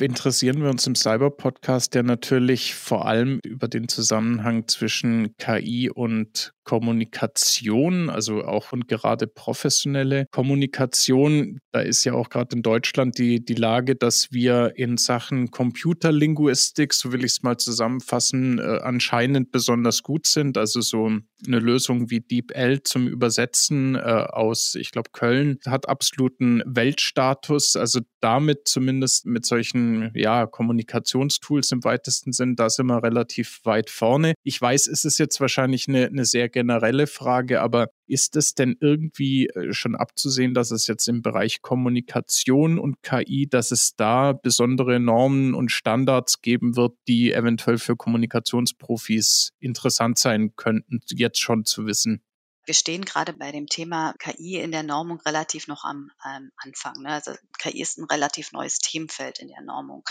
interessieren 0.05 0.61
wir 0.61 0.69
uns 0.69 0.87
im 0.87 0.95
Cyber-Podcast 0.95 1.95
ja 1.95 2.03
natürlich 2.03 2.75
vor 2.75 3.05
allem 3.05 3.39
über 3.43 3.67
den 3.67 3.87
Zusammenhang 3.87 4.67
zwischen 4.67 5.35
KI 5.37 5.89
und 5.89 6.53
Kommunikation, 6.69 8.11
also 8.11 8.43
auch 8.43 8.73
und 8.73 8.87
gerade 8.87 9.25
professionelle 9.25 10.27
Kommunikation. 10.29 11.57
Da 11.71 11.79
ist 11.79 12.03
ja 12.03 12.13
auch 12.13 12.29
gerade 12.29 12.55
in 12.55 12.61
Deutschland 12.61 13.17
die, 13.17 13.43
die 13.43 13.55
Lage, 13.55 13.95
dass 13.95 14.31
wir 14.31 14.73
in 14.75 14.97
Sachen 14.97 15.49
Computerlinguistik, 15.49 16.93
so 16.93 17.11
will 17.11 17.25
ich 17.25 17.31
es 17.31 17.41
mal 17.41 17.57
zusammenfassen, 17.57 18.59
äh, 18.59 18.81
anscheinend 18.83 19.51
besonders 19.51 20.03
gut 20.03 20.27
sind. 20.27 20.59
Also 20.59 20.81
so 20.81 21.07
eine 21.07 21.59
Lösung 21.59 22.11
wie 22.11 22.19
DeepL 22.19 22.83
zum 22.83 23.07
Übersetzen 23.07 23.95
äh, 23.95 23.99
aus, 23.99 24.75
ich 24.75 24.91
glaube, 24.91 25.09
Köln 25.11 25.57
hat 25.65 25.89
absoluten 25.89 26.61
Weltstatus. 26.67 27.77
Also 27.77 28.01
damit 28.19 28.67
zumindest 28.67 29.25
mit 29.25 29.43
solchen 29.43 29.88
ja, 30.13 30.45
Kommunikationstools 30.45 31.71
im 31.71 31.83
weitesten 31.83 32.31
Sinn, 32.31 32.55
da 32.55 32.69
sind 32.69 32.87
wir 32.87 33.03
relativ 33.03 33.59
weit 33.63 33.89
vorne. 33.89 34.33
Ich 34.43 34.61
weiß, 34.61 34.87
es 34.87 35.05
ist 35.05 35.19
jetzt 35.19 35.39
wahrscheinlich 35.39 35.87
eine, 35.87 36.07
eine 36.07 36.25
sehr 36.25 36.49
generelle 36.49 37.07
Frage, 37.07 37.61
aber 37.61 37.87
ist 38.07 38.35
es 38.35 38.55
denn 38.55 38.75
irgendwie 38.79 39.47
äh, 39.47 39.71
schon 39.71 39.95
abzusehen, 39.95 40.53
dass 40.53 40.71
es 40.71 40.87
jetzt 40.87 41.07
im 41.07 41.21
Bereich 41.21 41.61
Kommunikation 41.61 42.79
und 42.79 43.03
KI, 43.03 43.47
dass 43.49 43.71
es 43.71 43.95
da 43.95 44.33
besondere 44.33 44.99
Normen 44.99 45.53
und 45.53 45.71
Standards 45.71 46.41
geben 46.41 46.75
wird, 46.75 46.93
die 47.07 47.31
eventuell 47.31 47.77
für 47.77 47.95
Kommunikationsprofis 47.95 49.51
interessant 49.59 50.17
sein 50.17 50.55
könnten, 50.55 50.99
jetzt 51.09 51.39
schon 51.39 51.65
zu 51.65 51.85
wissen? 51.85 52.21
Wir 52.69 52.75
stehen 52.75 53.03
gerade 53.03 53.33
bei 53.33 53.51
dem 53.51 53.65
Thema 53.65 54.13
KI 54.19 54.59
in 54.59 54.71
der 54.71 54.83
Normung 54.83 55.19
relativ 55.21 55.67
noch 55.67 55.85
am 55.85 56.11
ähm, 56.23 56.51
Anfang. 56.55 57.01
Ne? 57.01 57.09
Also 57.09 57.33
KI 57.57 57.81
ist 57.81 57.97
ein 57.97 58.03
relativ 58.03 58.51
neues 58.51 58.77
Themenfeld 58.77 59.39
in 59.39 59.47
der 59.47 59.61
Normung. 59.61 60.03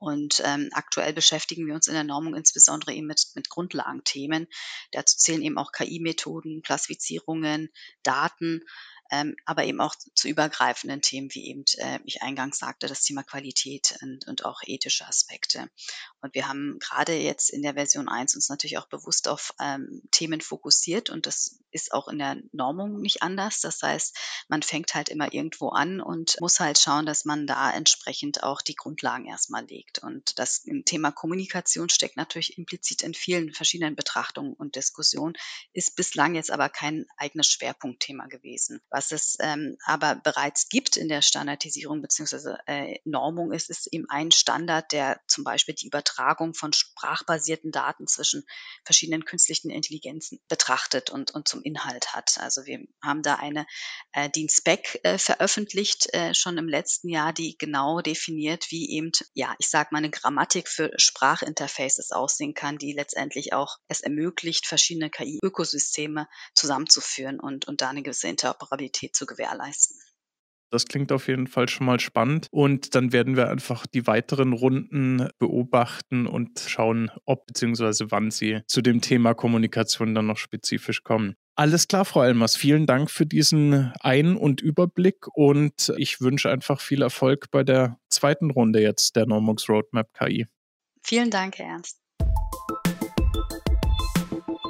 Und 0.00 0.42
ähm, 0.44 0.70
aktuell 0.72 1.12
beschäftigen 1.12 1.68
wir 1.68 1.74
uns 1.74 1.86
in 1.86 1.94
der 1.94 2.02
Normung 2.02 2.34
insbesondere 2.34 2.94
eben 2.94 3.06
mit, 3.06 3.24
mit 3.36 3.48
Grundlagenthemen. 3.48 4.48
Dazu 4.90 5.18
zählen 5.18 5.42
eben 5.42 5.56
auch 5.56 5.70
KI-Methoden, 5.70 6.62
Klassifizierungen, 6.62 7.70
Daten, 8.02 8.64
ähm, 9.10 9.36
aber 9.44 9.64
eben 9.64 9.80
auch 9.80 9.94
zu 10.14 10.28
übergreifenden 10.28 11.02
Themen, 11.02 11.32
wie 11.32 11.48
eben 11.48 11.64
äh, 11.78 11.98
ich 12.04 12.22
eingangs 12.22 12.58
sagte, 12.58 12.86
das 12.86 13.02
Thema 13.02 13.22
Qualität 13.22 13.98
und, 14.02 14.26
und 14.26 14.44
auch 14.44 14.60
ethische 14.64 15.06
Aspekte. 15.06 15.68
Und 16.20 16.34
wir 16.34 16.48
haben 16.48 16.78
gerade 16.78 17.14
jetzt 17.14 17.50
in 17.50 17.62
der 17.62 17.74
Version 17.74 18.08
1 18.08 18.34
uns 18.34 18.48
natürlich 18.48 18.78
auch 18.78 18.86
bewusst 18.86 19.28
auf 19.28 19.52
ähm, 19.60 20.02
Themen 20.10 20.40
fokussiert 20.40 21.10
und 21.10 21.26
das 21.26 21.60
ist 21.70 21.92
auch 21.92 22.08
in 22.08 22.18
der 22.18 22.36
Normung 22.52 23.00
nicht 23.00 23.22
anders. 23.22 23.60
Das 23.60 23.82
heißt, 23.82 24.16
man 24.48 24.62
fängt 24.62 24.94
halt 24.94 25.08
immer 25.08 25.32
irgendwo 25.32 25.68
an 25.68 26.00
und 26.00 26.36
muss 26.40 26.60
halt 26.60 26.78
schauen, 26.78 27.06
dass 27.06 27.24
man 27.24 27.46
da 27.46 27.72
entsprechend 27.72 28.42
auch 28.42 28.60
die 28.62 28.74
Grundlagen 28.74 29.26
erstmal 29.26 29.64
legt. 29.66 29.98
Und 29.98 30.38
das 30.38 30.64
Thema 30.84 31.12
Kommunikation 31.12 31.88
steckt 31.88 32.16
natürlich 32.16 32.58
implizit 32.58 33.02
in 33.02 33.14
vielen 33.14 33.52
verschiedenen 33.52 33.96
Betrachtungen 33.96 34.54
und 34.54 34.76
Diskussionen, 34.76 35.34
ist 35.72 35.96
bislang 35.96 36.34
jetzt 36.34 36.50
aber 36.50 36.68
kein 36.68 37.06
eigenes 37.16 37.46
Schwerpunktthema 37.48 38.26
gewesen. 38.26 38.80
Was 39.00 39.12
es 39.12 39.38
ähm, 39.40 39.78
aber 39.86 40.14
bereits 40.14 40.68
gibt 40.68 40.98
in 40.98 41.08
der 41.08 41.22
Standardisierung 41.22 42.02
bzw. 42.02 42.56
Äh, 42.66 42.98
Normung 43.06 43.50
ist, 43.50 43.70
ist 43.70 43.86
eben 43.86 44.04
ein 44.10 44.30
Standard, 44.30 44.92
der 44.92 45.22
zum 45.26 45.42
Beispiel 45.42 45.74
die 45.74 45.86
Übertragung 45.86 46.52
von 46.52 46.74
sprachbasierten 46.74 47.72
Daten 47.72 48.06
zwischen 48.06 48.44
verschiedenen 48.84 49.24
künstlichen 49.24 49.70
Intelligenzen 49.70 50.38
betrachtet 50.48 51.08
und, 51.08 51.30
und 51.30 51.48
zum 51.48 51.62
Inhalt 51.62 52.12
hat. 52.12 52.36
Also 52.40 52.66
wir 52.66 52.80
haben 53.02 53.22
da 53.22 53.36
eine 53.36 53.64
äh, 54.12 54.28
DIN 54.28 54.50
Spec 54.50 55.00
äh, 55.02 55.16
veröffentlicht, 55.16 56.12
äh, 56.12 56.34
schon 56.34 56.58
im 56.58 56.68
letzten 56.68 57.08
Jahr, 57.08 57.32
die 57.32 57.56
genau 57.56 58.02
definiert, 58.02 58.66
wie 58.70 58.90
eben, 58.90 59.12
ja, 59.32 59.54
ich 59.58 59.70
sage 59.70 59.88
mal, 59.92 59.98
eine 59.98 60.10
Grammatik 60.10 60.68
für 60.68 60.92
Sprachinterfaces 60.98 62.10
aussehen 62.10 62.52
kann, 62.52 62.76
die 62.76 62.92
letztendlich 62.92 63.54
auch 63.54 63.78
es 63.88 64.02
ermöglicht, 64.02 64.66
verschiedene 64.66 65.08
KI-Ökosysteme 65.08 66.28
zusammenzuführen 66.52 67.40
und, 67.40 67.66
und 67.66 67.80
da 67.80 67.88
eine 67.88 68.02
gewisse 68.02 68.28
Interoperabilität 68.28 68.89
zu 68.90 69.26
gewährleisten. 69.26 69.96
Das 70.70 70.86
klingt 70.86 71.10
auf 71.10 71.26
jeden 71.26 71.48
Fall 71.48 71.68
schon 71.68 71.86
mal 71.86 71.98
spannend. 71.98 72.46
Und 72.52 72.94
dann 72.94 73.12
werden 73.12 73.36
wir 73.36 73.48
einfach 73.50 73.86
die 73.86 74.06
weiteren 74.06 74.52
Runden 74.52 75.28
beobachten 75.38 76.26
und 76.26 76.60
schauen, 76.60 77.10
ob 77.24 77.46
bzw. 77.46 78.06
wann 78.10 78.30
sie 78.30 78.60
zu 78.66 78.80
dem 78.80 79.00
Thema 79.00 79.34
Kommunikation 79.34 80.14
dann 80.14 80.26
noch 80.26 80.36
spezifisch 80.36 81.02
kommen. 81.02 81.34
Alles 81.56 81.88
klar, 81.88 82.04
Frau 82.04 82.22
Elmers. 82.22 82.56
Vielen 82.56 82.86
Dank 82.86 83.10
für 83.10 83.26
diesen 83.26 83.92
Ein- 84.00 84.36
und 84.36 84.60
Überblick 84.60 85.26
und 85.34 85.92
ich 85.98 86.20
wünsche 86.20 86.50
einfach 86.50 86.80
viel 86.80 87.02
Erfolg 87.02 87.50
bei 87.50 87.64
der 87.64 87.98
zweiten 88.08 88.50
Runde 88.50 88.80
jetzt 88.80 89.16
der 89.16 89.26
Normux 89.26 89.68
Roadmap 89.68 90.14
KI. 90.14 90.46
Vielen 91.02 91.30
Dank, 91.30 91.58
Herr 91.58 91.66
Ernst. 91.66 92.00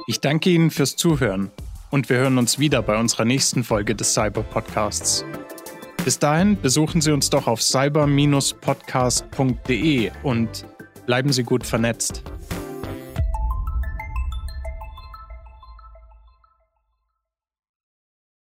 Ich 0.07 0.19
danke 0.19 0.49
Ihnen 0.49 0.71
fürs 0.71 0.95
Zuhören 0.95 1.51
und 1.91 2.09
wir 2.09 2.17
hören 2.17 2.39
uns 2.39 2.57
wieder 2.57 2.81
bei 2.81 2.99
unserer 2.99 3.25
nächsten 3.25 3.63
Folge 3.63 3.93
des 3.93 4.13
Cyber 4.13 4.41
Podcasts. 4.41 5.23
Bis 6.03 6.17
dahin 6.17 6.59
besuchen 6.59 7.01
Sie 7.01 7.11
uns 7.11 7.29
doch 7.29 7.45
auf 7.45 7.61
cyber-podcast.de 7.61 10.11
und 10.23 10.65
bleiben 11.05 11.31
Sie 11.31 11.43
gut 11.43 11.63
vernetzt. 11.63 12.23